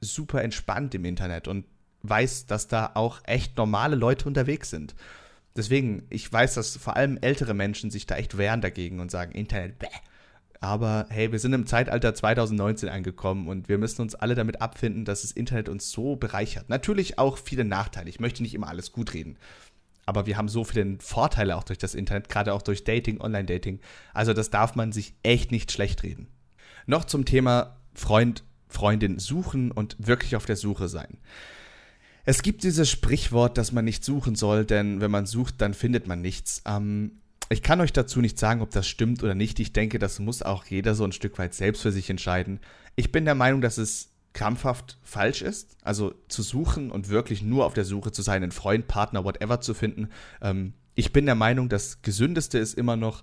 super 0.00 0.42
entspannt 0.42 0.94
im 0.94 1.04
Internet 1.04 1.48
und 1.48 1.64
weiß, 2.02 2.46
dass 2.46 2.68
da 2.68 2.92
auch 2.94 3.20
echt 3.24 3.56
normale 3.56 3.96
Leute 3.96 4.28
unterwegs 4.28 4.70
sind. 4.70 4.94
Deswegen, 5.56 6.06
ich 6.10 6.32
weiß, 6.32 6.54
dass 6.54 6.76
vor 6.76 6.96
allem 6.96 7.18
ältere 7.20 7.54
Menschen 7.54 7.90
sich 7.90 8.06
da 8.06 8.16
echt 8.16 8.38
wehren 8.38 8.60
dagegen 8.60 9.00
und 9.00 9.10
sagen, 9.10 9.32
Internet, 9.32 9.80
bäh 9.80 9.88
aber 10.62 11.06
hey, 11.10 11.32
wir 11.32 11.40
sind 11.40 11.52
im 11.54 11.66
Zeitalter 11.66 12.14
2019 12.14 12.88
angekommen 12.88 13.48
und 13.48 13.68
wir 13.68 13.78
müssen 13.78 14.00
uns 14.00 14.14
alle 14.14 14.36
damit 14.36 14.62
abfinden, 14.62 15.04
dass 15.04 15.22
das 15.22 15.32
Internet 15.32 15.68
uns 15.68 15.90
so 15.90 16.14
bereichert. 16.14 16.68
Natürlich 16.68 17.18
auch 17.18 17.36
viele 17.36 17.64
Nachteile. 17.64 18.08
Ich 18.08 18.20
möchte 18.20 18.44
nicht 18.44 18.54
immer 18.54 18.68
alles 18.68 18.92
gut 18.92 19.12
reden. 19.12 19.38
Aber 20.06 20.26
wir 20.26 20.36
haben 20.36 20.48
so 20.48 20.62
viele 20.62 20.98
Vorteile 21.00 21.56
auch 21.56 21.64
durch 21.64 21.78
das 21.78 21.96
Internet, 21.96 22.28
gerade 22.28 22.54
auch 22.54 22.62
durch 22.62 22.84
Dating, 22.84 23.20
Online-Dating. 23.20 23.80
Also 24.14 24.34
das 24.34 24.50
darf 24.50 24.76
man 24.76 24.92
sich 24.92 25.14
echt 25.24 25.50
nicht 25.50 25.72
schlecht 25.72 26.04
reden. 26.04 26.28
Noch 26.86 27.06
zum 27.06 27.24
Thema 27.24 27.76
Freund, 27.92 28.44
Freundin 28.68 29.18
suchen 29.18 29.72
und 29.72 29.96
wirklich 29.98 30.36
auf 30.36 30.46
der 30.46 30.56
Suche 30.56 30.86
sein. 30.86 31.18
Es 32.24 32.42
gibt 32.42 32.62
dieses 32.62 32.88
Sprichwort, 32.88 33.58
dass 33.58 33.72
man 33.72 33.84
nicht 33.84 34.04
suchen 34.04 34.36
soll, 34.36 34.64
denn 34.64 35.00
wenn 35.00 35.10
man 35.10 35.26
sucht, 35.26 35.60
dann 35.60 35.74
findet 35.74 36.06
man 36.06 36.20
nichts. 36.20 36.62
Ähm, 36.66 37.21
ich 37.52 37.62
kann 37.62 37.80
euch 37.80 37.92
dazu 37.92 38.20
nicht 38.20 38.38
sagen, 38.38 38.62
ob 38.62 38.70
das 38.70 38.88
stimmt 38.88 39.22
oder 39.22 39.34
nicht. 39.34 39.60
Ich 39.60 39.72
denke, 39.72 39.98
das 39.98 40.18
muss 40.18 40.42
auch 40.42 40.64
jeder 40.64 40.94
so 40.94 41.04
ein 41.04 41.12
Stück 41.12 41.38
weit 41.38 41.54
selbst 41.54 41.82
für 41.82 41.92
sich 41.92 42.08
entscheiden. 42.10 42.60
Ich 42.96 43.12
bin 43.12 43.24
der 43.24 43.34
Meinung, 43.34 43.60
dass 43.60 43.78
es 43.78 44.10
krampfhaft 44.32 44.98
falsch 45.02 45.42
ist, 45.42 45.76
also 45.82 46.14
zu 46.28 46.42
suchen 46.42 46.90
und 46.90 47.10
wirklich 47.10 47.42
nur 47.42 47.66
auf 47.66 47.74
der 47.74 47.84
Suche 47.84 48.12
zu 48.12 48.22
sein, 48.22 48.42
einen 48.42 48.52
Freund, 48.52 48.88
Partner, 48.88 49.24
whatever 49.24 49.60
zu 49.60 49.74
finden. 49.74 50.08
Ähm, 50.40 50.72
ich 50.94 51.12
bin 51.12 51.26
der 51.26 51.34
Meinung, 51.34 51.68
das 51.68 52.02
Gesündeste 52.02 52.58
ist 52.58 52.74
immer 52.74 52.96
noch 52.96 53.22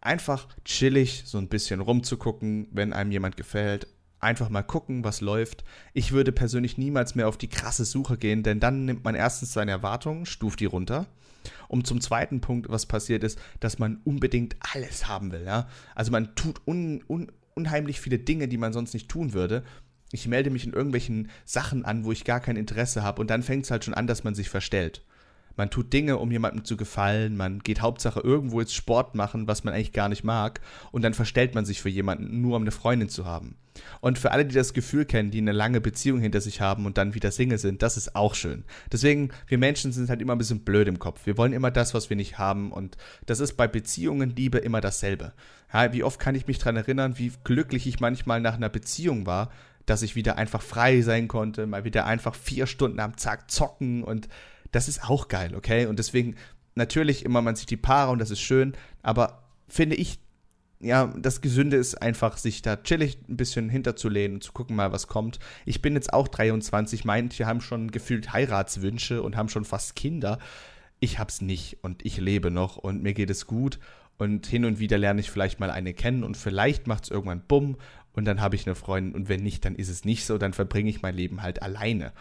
einfach 0.00 0.48
chillig 0.64 1.22
so 1.26 1.38
ein 1.38 1.48
bisschen 1.48 1.80
rumzugucken, 1.80 2.68
wenn 2.72 2.92
einem 2.92 3.12
jemand 3.12 3.36
gefällt. 3.36 3.86
Einfach 4.18 4.50
mal 4.50 4.62
gucken, 4.62 5.02
was 5.02 5.22
läuft. 5.22 5.64
Ich 5.94 6.12
würde 6.12 6.32
persönlich 6.32 6.76
niemals 6.76 7.14
mehr 7.14 7.28
auf 7.28 7.38
die 7.38 7.48
krasse 7.48 7.86
Suche 7.86 8.18
gehen, 8.18 8.42
denn 8.42 8.60
dann 8.60 8.84
nimmt 8.84 9.04
man 9.04 9.14
erstens 9.14 9.54
seine 9.54 9.70
Erwartungen, 9.70 10.26
stuft 10.26 10.60
die 10.60 10.66
runter 10.66 11.06
um 11.70 11.84
zum 11.84 12.00
zweiten 12.00 12.40
Punkt, 12.40 12.68
was 12.68 12.86
passiert 12.86 13.22
ist, 13.22 13.38
dass 13.60 13.78
man 13.78 14.00
unbedingt 14.04 14.56
alles 14.74 15.06
haben 15.06 15.30
will. 15.30 15.44
Ja? 15.44 15.68
Also 15.94 16.10
man 16.10 16.34
tut 16.34 16.60
un, 16.66 17.02
un, 17.06 17.30
unheimlich 17.54 18.00
viele 18.00 18.18
Dinge, 18.18 18.48
die 18.48 18.58
man 18.58 18.72
sonst 18.72 18.92
nicht 18.92 19.08
tun 19.08 19.32
würde. 19.32 19.62
Ich 20.12 20.26
melde 20.26 20.50
mich 20.50 20.66
in 20.66 20.72
irgendwelchen 20.72 21.30
Sachen 21.44 21.84
an, 21.84 22.04
wo 22.04 22.10
ich 22.10 22.24
gar 22.24 22.40
kein 22.40 22.56
Interesse 22.56 23.04
habe 23.04 23.20
und 23.20 23.30
dann 23.30 23.44
fängt 23.44 23.64
es 23.64 23.70
halt 23.70 23.84
schon 23.84 23.94
an, 23.94 24.08
dass 24.08 24.24
man 24.24 24.34
sich 24.34 24.48
verstellt. 24.48 25.04
Man 25.60 25.68
tut 25.68 25.92
Dinge, 25.92 26.16
um 26.16 26.32
jemandem 26.32 26.64
zu 26.64 26.78
gefallen, 26.78 27.36
man 27.36 27.58
geht 27.58 27.82
Hauptsache 27.82 28.20
irgendwo 28.20 28.60
jetzt 28.60 28.74
Sport 28.74 29.14
machen, 29.14 29.46
was 29.46 29.62
man 29.62 29.74
eigentlich 29.74 29.92
gar 29.92 30.08
nicht 30.08 30.24
mag, 30.24 30.62
und 30.90 31.02
dann 31.02 31.12
verstellt 31.12 31.54
man 31.54 31.66
sich 31.66 31.82
für 31.82 31.90
jemanden, 31.90 32.40
nur 32.40 32.56
um 32.56 32.62
eine 32.62 32.70
Freundin 32.70 33.10
zu 33.10 33.26
haben. 33.26 33.58
Und 34.00 34.18
für 34.18 34.30
alle, 34.30 34.46
die 34.46 34.54
das 34.54 34.72
Gefühl 34.72 35.04
kennen, 35.04 35.30
die 35.30 35.36
eine 35.36 35.52
lange 35.52 35.82
Beziehung 35.82 36.18
hinter 36.18 36.40
sich 36.40 36.62
haben 36.62 36.86
und 36.86 36.96
dann 36.96 37.12
wieder 37.12 37.30
Single 37.30 37.58
sind, 37.58 37.82
das 37.82 37.98
ist 37.98 38.16
auch 38.16 38.34
schön. 38.34 38.64
Deswegen, 38.90 39.32
wir 39.48 39.58
Menschen 39.58 39.92
sind 39.92 40.08
halt 40.08 40.22
immer 40.22 40.34
ein 40.34 40.38
bisschen 40.38 40.64
blöd 40.64 40.88
im 40.88 40.98
Kopf. 40.98 41.26
Wir 41.26 41.36
wollen 41.36 41.52
immer 41.52 41.70
das, 41.70 41.92
was 41.92 42.08
wir 42.08 42.16
nicht 42.16 42.38
haben. 42.38 42.72
Und 42.72 42.96
das 43.26 43.38
ist 43.38 43.58
bei 43.58 43.68
Beziehungen, 43.68 44.34
Liebe 44.34 44.56
immer 44.56 44.80
dasselbe. 44.80 45.34
Ja, 45.74 45.92
wie 45.92 46.04
oft 46.04 46.18
kann 46.18 46.36
ich 46.36 46.46
mich 46.46 46.56
daran 46.56 46.76
erinnern, 46.76 47.18
wie 47.18 47.32
glücklich 47.44 47.86
ich 47.86 48.00
manchmal 48.00 48.40
nach 48.40 48.54
einer 48.54 48.70
Beziehung 48.70 49.26
war, 49.26 49.50
dass 49.84 50.00
ich 50.00 50.16
wieder 50.16 50.38
einfach 50.38 50.62
frei 50.62 51.02
sein 51.02 51.28
konnte, 51.28 51.66
mal 51.66 51.84
wieder 51.84 52.06
einfach 52.06 52.34
vier 52.34 52.66
Stunden 52.66 53.00
am 53.00 53.16
Tag 53.16 53.50
zocken 53.50 54.04
und 54.04 54.28
das 54.72 54.88
ist 54.88 55.08
auch 55.08 55.28
geil, 55.28 55.54
okay? 55.54 55.86
Und 55.86 55.98
deswegen, 55.98 56.36
natürlich 56.74 57.24
immer, 57.24 57.42
man 57.42 57.56
sieht 57.56 57.70
die 57.70 57.76
Paare 57.76 58.12
und 58.12 58.18
das 58.18 58.30
ist 58.30 58.40
schön, 58.40 58.74
aber 59.02 59.42
finde 59.68 59.96
ich, 59.96 60.20
ja, 60.80 61.12
das 61.18 61.42
Gesünde 61.42 61.76
ist 61.76 62.00
einfach, 62.00 62.38
sich 62.38 62.62
da 62.62 62.76
chillig 62.76 63.18
ein 63.28 63.36
bisschen 63.36 63.68
hinterzulehnen 63.68 64.36
und 64.36 64.42
zu 64.42 64.52
gucken 64.52 64.76
mal, 64.76 64.92
was 64.92 65.08
kommt. 65.08 65.38
Ich 65.66 65.82
bin 65.82 65.94
jetzt 65.94 66.12
auch 66.12 66.26
23, 66.26 67.04
manche 67.04 67.46
haben 67.46 67.60
schon 67.60 67.90
gefühlt 67.90 68.32
Heiratswünsche 68.32 69.22
und 69.22 69.36
haben 69.36 69.50
schon 69.50 69.66
fast 69.66 69.94
Kinder. 69.94 70.38
Ich 70.98 71.18
hab's 71.18 71.42
nicht 71.42 71.78
und 71.82 72.04
ich 72.04 72.16
lebe 72.16 72.50
noch 72.50 72.76
und 72.76 73.02
mir 73.02 73.12
geht 73.12 73.30
es 73.30 73.46
gut 73.46 73.78
und 74.16 74.46
hin 74.46 74.64
und 74.64 74.78
wieder 74.78 74.96
lerne 74.96 75.20
ich 75.20 75.30
vielleicht 75.30 75.60
mal 75.60 75.70
eine 75.70 75.92
kennen 75.92 76.24
und 76.24 76.36
vielleicht 76.36 76.86
macht's 76.86 77.10
irgendwann 77.10 77.42
bumm 77.46 77.76
und 78.12 78.24
dann 78.24 78.40
habe 78.40 78.56
ich 78.56 78.66
eine 78.66 78.74
Freundin 78.74 79.14
und 79.14 79.28
wenn 79.28 79.42
nicht, 79.42 79.64
dann 79.66 79.74
ist 79.74 79.88
es 79.90 80.04
nicht 80.06 80.24
so, 80.24 80.38
dann 80.38 80.54
verbringe 80.54 80.88
ich 80.88 81.02
mein 81.02 81.14
Leben 81.14 81.42
halt 81.42 81.62
alleine 81.62 82.12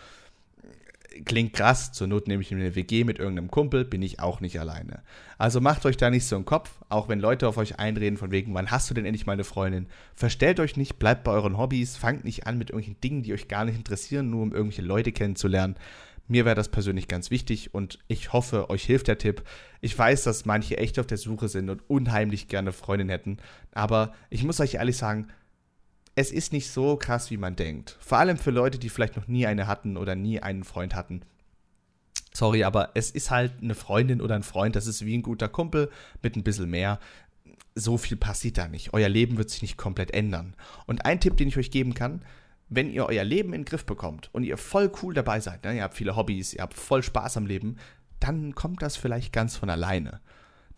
klingt 1.25 1.53
krass, 1.53 1.91
zur 1.91 2.07
Not 2.07 2.27
nehme 2.27 2.41
ich 2.41 2.51
eine 2.51 2.75
WG 2.75 3.03
mit 3.03 3.19
irgendeinem 3.19 3.51
Kumpel, 3.51 3.85
bin 3.85 4.01
ich 4.01 4.19
auch 4.19 4.41
nicht 4.41 4.59
alleine. 4.59 5.01
Also 5.37 5.61
macht 5.61 5.85
euch 5.85 5.97
da 5.97 6.09
nicht 6.09 6.25
so 6.25 6.35
einen 6.35 6.45
Kopf, 6.45 6.71
auch 6.89 7.09
wenn 7.09 7.19
Leute 7.19 7.47
auf 7.47 7.57
euch 7.57 7.79
einreden, 7.79 8.17
von 8.17 8.31
wegen, 8.31 8.53
wann 8.53 8.71
hast 8.71 8.89
du 8.89 8.93
denn 8.93 9.05
endlich 9.05 9.25
mal 9.25 9.33
eine 9.33 9.43
Freundin? 9.43 9.87
Verstellt 10.15 10.59
euch 10.59 10.77
nicht, 10.77 10.99
bleibt 10.99 11.23
bei 11.23 11.31
euren 11.31 11.57
Hobbys, 11.57 11.97
fangt 11.97 12.25
nicht 12.25 12.47
an 12.47 12.57
mit 12.57 12.69
irgendwelchen 12.69 13.01
Dingen, 13.01 13.23
die 13.23 13.33
euch 13.33 13.47
gar 13.47 13.65
nicht 13.65 13.75
interessieren, 13.75 14.29
nur 14.29 14.43
um 14.43 14.53
irgendwelche 14.53 14.81
Leute 14.81 15.11
kennenzulernen. 15.11 15.75
Mir 16.27 16.45
wäre 16.45 16.55
das 16.55 16.69
persönlich 16.69 17.07
ganz 17.07 17.31
wichtig 17.31 17.73
und 17.73 17.97
ich 18.07 18.33
hoffe, 18.33 18.69
euch 18.69 18.83
hilft 18.83 19.07
der 19.07 19.17
Tipp. 19.17 19.41
Ich 19.81 19.97
weiß, 19.97 20.23
dass 20.23 20.45
manche 20.45 20.77
echt 20.77 20.99
auf 20.99 21.07
der 21.07 21.17
Suche 21.17 21.47
sind 21.47 21.71
und 21.71 21.81
unheimlich 21.89 22.47
gerne 22.47 22.71
Freundin 22.71 23.09
hätten, 23.09 23.37
aber 23.71 24.13
ich 24.29 24.43
muss 24.43 24.59
euch 24.59 24.75
ehrlich 24.75 24.97
sagen, 24.97 25.29
es 26.19 26.33
ist 26.33 26.51
nicht 26.51 26.69
so 26.69 26.97
krass, 26.97 27.31
wie 27.31 27.37
man 27.37 27.55
denkt. 27.55 27.95
Vor 28.01 28.17
allem 28.17 28.35
für 28.35 28.51
Leute, 28.51 28.77
die 28.77 28.89
vielleicht 28.89 29.15
noch 29.15 29.29
nie 29.29 29.47
eine 29.47 29.67
hatten 29.67 29.95
oder 29.95 30.15
nie 30.15 30.41
einen 30.41 30.65
Freund 30.65 30.93
hatten. 30.93 31.21
Sorry, 32.33 32.65
aber 32.65 32.89
es 32.93 33.09
ist 33.09 33.31
halt 33.31 33.53
eine 33.61 33.73
Freundin 33.73 34.19
oder 34.21 34.35
ein 34.35 34.43
Freund, 34.43 34.75
das 34.75 34.85
ist 34.85 35.05
wie 35.05 35.17
ein 35.17 35.23
guter 35.23 35.47
Kumpel 35.47 35.89
mit 36.21 36.35
ein 36.35 36.43
bisschen 36.43 36.69
mehr. 36.69 36.99
So 37.73 37.97
viel 37.97 38.17
passiert 38.17 38.57
da 38.57 38.67
nicht. 38.67 38.93
Euer 38.93 39.07
Leben 39.07 39.37
wird 39.37 39.49
sich 39.49 39.61
nicht 39.61 39.77
komplett 39.77 40.11
ändern. 40.11 40.55
Und 40.87 41.05
ein 41.05 41.21
Tipp, 41.21 41.37
den 41.37 41.47
ich 41.47 41.57
euch 41.57 41.71
geben 41.71 41.93
kann, 41.93 42.21
wenn 42.67 42.91
ihr 42.91 43.05
euer 43.05 43.23
Leben 43.23 43.53
in 43.53 43.61
den 43.61 43.65
Griff 43.65 43.85
bekommt 43.85 44.29
und 44.33 44.43
ihr 44.43 44.57
voll 44.57 44.91
cool 45.01 45.13
dabei 45.13 45.39
seid, 45.39 45.63
ne, 45.63 45.77
ihr 45.77 45.83
habt 45.83 45.95
viele 45.95 46.17
Hobbys, 46.17 46.53
ihr 46.53 46.63
habt 46.63 46.73
voll 46.73 47.01
Spaß 47.01 47.37
am 47.37 47.45
Leben, 47.45 47.77
dann 48.19 48.53
kommt 48.55 48.81
das 48.81 48.97
vielleicht 48.97 49.31
ganz 49.31 49.55
von 49.55 49.69
alleine. 49.69 50.19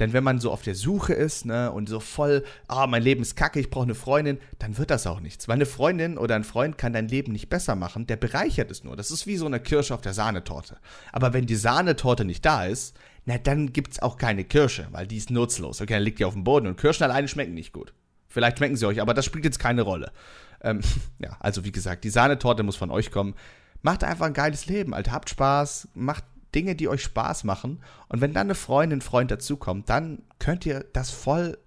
Denn 0.02 0.14
wenn 0.14 0.24
man 0.24 0.40
so 0.40 0.52
auf 0.52 0.64
der 0.64 0.74
Suche 0.74 1.14
ist 1.14 1.46
ne, 1.46 1.72
und 1.72 1.88
so 1.88 2.00
voll, 2.00 2.44
ah, 2.68 2.88
mein 2.88 3.04
Leben 3.04 3.22
ist 3.22 3.36
kacke, 3.36 3.60
ich 3.60 3.70
brauche 3.70 3.84
eine 3.84 3.94
Freundin, 3.94 4.40
dann 4.58 4.80
wird 4.80 4.90
das 4.90 5.06
auch 5.06 5.20
nichts. 5.20 5.48
Weil 5.48 5.58
eine 5.58 5.68
Freundin 5.68 6.18
oder 6.18 6.36
ein 6.36 6.44
Freund 6.44 6.80
kann 6.80 6.92
dein 6.92 7.08
Leben 7.08 7.32
nicht 7.32 7.50
besser 7.50 7.76
machen, 7.76 8.08
der 8.08 8.16
bereichert 8.16 8.72
es 8.72 8.84
nur. 8.84 8.96
Das 8.96 9.12
ist 9.12 9.28
wie 9.28 9.38
so 9.38 9.46
eine 9.46 9.60
Kirsche 9.60 9.94
auf 9.94 10.02
der 10.02 10.16
Sahnetorte. 10.16 10.78
Aber 11.12 11.34
wenn 11.34 11.46
die 11.46 11.56
Sahnetorte 11.56 12.26
nicht 12.26 12.44
da 12.44 12.66
ist, 12.66 12.98
na, 13.26 13.38
dann 13.38 13.74
gibt 13.74 13.92
es 13.92 14.02
auch 14.02 14.18
keine 14.18 14.44
Kirsche, 14.44 14.88
weil 14.90 15.06
die 15.06 15.18
ist 15.18 15.30
nutzlos. 15.30 15.82
Okay, 15.82 15.94
dann 15.94 16.04
liegt 16.04 16.18
die 16.18 16.26
auf 16.26 16.34
dem 16.34 16.46
Boden 16.46 16.66
und 16.66 16.80
Kirschen 16.80 17.04
alleine 17.04 17.28
schmecken 17.28 17.54
nicht 17.54 17.72
gut. 17.72 17.94
Vielleicht 18.28 18.58
schmecken 18.58 18.78
sie 18.78 18.88
euch, 18.88 19.02
aber 19.02 19.14
das 19.14 19.26
spielt 19.26 19.46
jetzt 19.46 19.60
keine 19.60 19.84
Rolle. 19.84 20.12
Ähm, 20.64 20.82
ja, 21.20 21.38
also 21.40 21.64
wie 21.64 21.72
gesagt, 21.72 22.06
die 22.06 22.10
Sahnetorte 22.10 22.64
muss 22.64 22.76
von 22.76 22.90
euch 22.90 23.12
kommen. 23.12 23.36
Macht 23.84 24.04
einfach 24.04 24.26
ein 24.26 24.34
geiles 24.34 24.66
Leben, 24.66 24.96
Alter. 24.96 25.12
Habt 25.12 25.30
Spaß, 25.30 25.90
macht 25.94 26.24
Dinge, 26.54 26.76
die 26.76 26.88
euch 26.88 27.04
Spaß 27.04 27.44
machen. 27.44 27.82
Und 28.08 28.22
wenn 28.22 28.34
dann 28.34 28.48
eine 28.48 28.56
Freundin, 28.56 29.02
Freund 29.02 29.32
dazukommt, 29.32 29.90
dann 29.90 30.24
könnt 30.40 30.66
ihr 30.66 30.86
das 30.94 31.12
voll, 31.12 31.58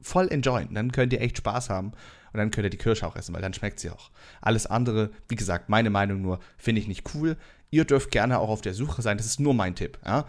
voll 0.00 0.28
enjoyen. 0.28 0.74
Dann 0.74 0.92
könnt 0.92 1.12
ihr 1.12 1.20
echt 1.20 1.38
Spaß 1.38 1.70
haben. 1.70 1.92
Und 2.32 2.38
dann 2.38 2.50
könnt 2.50 2.64
ihr 2.64 2.70
die 2.70 2.78
Kirsche 2.78 3.06
auch 3.06 3.16
essen, 3.16 3.34
weil 3.34 3.42
dann 3.42 3.52
schmeckt 3.52 3.78
sie 3.78 3.90
auch. 3.90 4.10
Alles 4.40 4.66
andere, 4.66 5.10
wie 5.28 5.36
gesagt, 5.36 5.68
meine 5.68 5.90
Meinung 5.90 6.22
nur, 6.22 6.40
finde 6.56 6.80
ich 6.80 6.88
nicht 6.88 7.14
cool. 7.14 7.36
Ihr 7.70 7.84
dürft 7.84 8.10
gerne 8.10 8.38
auch 8.38 8.48
auf 8.48 8.62
der 8.62 8.74
Suche 8.74 9.02
sein. 9.02 9.18
Das 9.18 9.26
ist 9.26 9.40
nur 9.40 9.54
mein 9.54 9.74
Tipp. 9.74 9.98
Ja? 10.04 10.26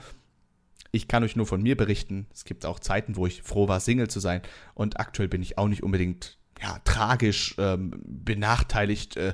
Ich 0.91 1.07
kann 1.07 1.23
euch 1.23 1.35
nur 1.35 1.47
von 1.47 1.61
mir 1.61 1.77
berichten. 1.77 2.27
Es 2.33 2.43
gibt 2.43 2.65
auch 2.65 2.79
Zeiten, 2.79 3.15
wo 3.15 3.25
ich 3.25 3.41
froh 3.41 3.67
war, 3.67 3.79
Single 3.79 4.09
zu 4.09 4.19
sein. 4.19 4.41
Und 4.73 4.99
aktuell 4.99 5.29
bin 5.29 5.41
ich 5.41 5.57
auch 5.57 5.67
nicht 5.67 5.83
unbedingt 5.83 6.37
ja, 6.61 6.79
tragisch 6.83 7.55
ähm, 7.57 8.01
benachteiligt. 8.05 9.17
Äh, 9.17 9.33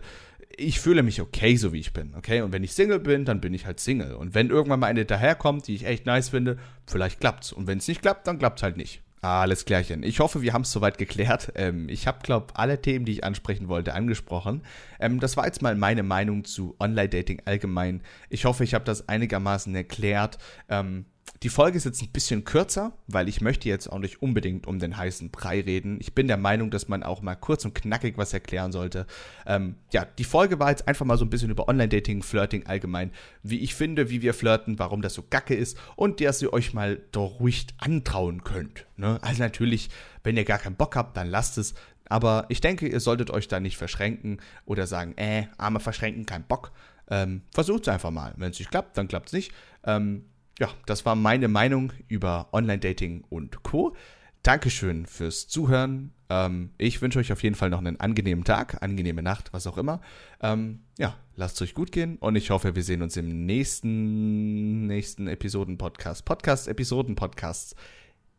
ich 0.55 0.79
fühle 0.79 1.03
mich 1.03 1.21
okay, 1.21 1.55
so 1.55 1.73
wie 1.73 1.79
ich 1.79 1.93
bin, 1.93 2.13
okay? 2.15 2.41
Und 2.41 2.51
wenn 2.51 2.63
ich 2.63 2.73
Single 2.73 2.99
bin, 2.99 3.25
dann 3.25 3.41
bin 3.41 3.53
ich 3.53 3.65
halt 3.65 3.79
Single. 3.79 4.13
Und 4.13 4.33
wenn 4.33 4.49
irgendwann 4.49 4.79
mal 4.79 4.87
eine 4.87 5.05
daherkommt, 5.05 5.67
die 5.67 5.75
ich 5.75 5.85
echt 5.85 6.05
nice 6.05 6.29
finde, 6.29 6.57
vielleicht 6.85 7.19
klappt's. 7.19 7.53
Und 7.53 7.67
wenn 7.67 7.77
es 7.77 7.87
nicht 7.87 8.01
klappt, 8.01 8.27
dann 8.27 8.39
klappt's 8.39 8.63
halt 8.63 8.77
nicht. 8.77 9.01
Alles 9.21 9.65
klärchen. 9.65 10.01
Ich 10.03 10.21
hoffe, 10.21 10.41
wir 10.41 10.53
haben 10.53 10.61
es 10.61 10.71
soweit 10.71 10.97
geklärt. 10.97 11.51
Ähm, 11.59 11.89
ich 11.89 12.07
habe, 12.07 12.19
glaube 12.23 12.55
alle 12.55 12.81
Themen, 12.81 13.05
die 13.05 13.11
ich 13.13 13.23
ansprechen 13.23 13.67
wollte, 13.67 13.93
angesprochen. 13.93 14.61
Ähm, 14.99 15.19
das 15.19 15.35
war 15.35 15.45
jetzt 15.45 15.61
mal 15.61 15.75
meine 15.75 16.03
Meinung 16.03 16.45
zu 16.45 16.75
Online-Dating 16.79 17.41
allgemein. 17.45 18.01
Ich 18.29 18.45
hoffe, 18.45 18.63
ich 18.63 18.73
habe 18.73 18.85
das 18.85 19.09
einigermaßen 19.09 19.75
erklärt. 19.75 20.37
Ähm, 20.69 21.05
die 21.43 21.49
Folge 21.49 21.77
ist 21.77 21.85
jetzt 21.85 22.01
ein 22.01 22.09
bisschen 22.09 22.43
kürzer, 22.43 22.91
weil 23.07 23.29
ich 23.29 23.39
möchte 23.39 23.69
jetzt 23.69 23.87
auch 23.87 23.99
nicht 23.99 24.21
unbedingt 24.21 24.67
um 24.67 24.77
den 24.79 24.97
heißen 24.97 25.29
Brei 25.29 25.61
reden. 25.61 25.97
Ich 26.01 26.13
bin 26.13 26.27
der 26.27 26.35
Meinung, 26.35 26.69
dass 26.69 26.89
man 26.89 27.01
auch 27.01 27.21
mal 27.21 27.35
kurz 27.35 27.63
und 27.63 27.73
knackig 27.73 28.17
was 28.17 28.33
erklären 28.33 28.73
sollte. 28.73 29.07
Ähm, 29.45 29.75
ja, 29.91 30.03
die 30.03 30.25
Folge 30.25 30.59
war 30.59 30.69
jetzt 30.69 30.87
einfach 30.87 31.05
mal 31.05 31.17
so 31.17 31.23
ein 31.23 31.29
bisschen 31.29 31.49
über 31.49 31.69
Online-Dating, 31.69 32.23
Flirting 32.23 32.65
allgemein, 32.65 33.11
wie 33.41 33.59
ich 33.59 33.73
finde, 33.73 34.09
wie 34.09 34.21
wir 34.21 34.33
flirten, 34.33 34.79
warum 34.79 35.01
das 35.01 35.13
so 35.13 35.23
gacke 35.29 35.55
ist 35.55 35.77
und 35.95 36.19
dass 36.19 36.41
ihr 36.41 36.51
euch 36.51 36.73
mal 36.73 37.01
doch 37.13 37.39
ruhig 37.39 37.67
antrauen 37.77 38.43
könnt. 38.43 38.85
Ne? 38.97 39.17
Also 39.21 39.41
natürlich, 39.41 39.89
wenn 40.23 40.35
ihr 40.35 40.45
gar 40.45 40.59
keinen 40.59 40.75
Bock 40.75 40.97
habt, 40.97 41.15
dann 41.15 41.27
lasst 41.27 41.57
es. 41.57 41.73
Aber 42.09 42.47
ich 42.49 42.59
denke, 42.59 42.87
ihr 42.87 42.99
solltet 42.99 43.31
euch 43.31 43.47
da 43.47 43.61
nicht 43.61 43.77
verschränken 43.77 44.41
oder 44.65 44.87
sagen, 44.87 45.13
äh, 45.15 45.45
arme 45.57 45.79
verschränken, 45.79 46.25
kein 46.25 46.43
Bock. 46.43 46.71
Ähm, 47.09 47.43
Versucht 47.51 47.83
es 47.83 47.87
einfach 47.87 48.11
mal. 48.11 48.33
Wenn 48.35 48.51
es 48.51 48.59
nicht 48.59 48.71
klappt, 48.71 48.97
dann 48.97 49.07
klappt 49.07 49.27
es 49.27 49.33
nicht. 49.33 49.53
Ähm, 49.85 50.25
ja, 50.59 50.69
das 50.85 51.05
war 51.05 51.15
meine 51.15 51.47
Meinung 51.47 51.93
über 52.07 52.49
Online-Dating 52.51 53.23
und 53.29 53.63
Co. 53.63 53.95
Dankeschön 54.43 55.05
fürs 55.05 55.47
Zuhören. 55.47 56.13
Ähm, 56.29 56.71
ich 56.77 57.01
wünsche 57.01 57.19
euch 57.19 57.31
auf 57.31 57.43
jeden 57.43 57.55
Fall 57.55 57.69
noch 57.69 57.79
einen 57.79 57.99
angenehmen 57.99 58.43
Tag, 58.43 58.81
angenehme 58.81 59.23
Nacht, 59.23 59.51
was 59.51 59.67
auch 59.67 59.77
immer. 59.77 60.01
Ähm, 60.41 60.81
ja, 60.97 61.15
lasst 61.35 61.55
es 61.55 61.61
euch 61.63 61.73
gut 61.73 61.91
gehen 61.91 62.17
und 62.17 62.35
ich 62.35 62.51
hoffe, 62.51 62.75
wir 62.75 62.83
sehen 62.83 63.01
uns 63.01 63.17
im 63.17 63.45
nächsten, 63.45 64.87
nächsten 64.87 65.27
Episoden-Podcast. 65.27 66.25
Podcast-Episoden-Podcasts. 66.25 67.75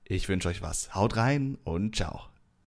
Ich 0.05 0.29
wünsche 0.29 0.49
euch 0.49 0.63
was. 0.63 0.95
Haut 0.95 1.17
rein 1.17 1.59
und 1.65 1.97
ciao. 1.97 2.30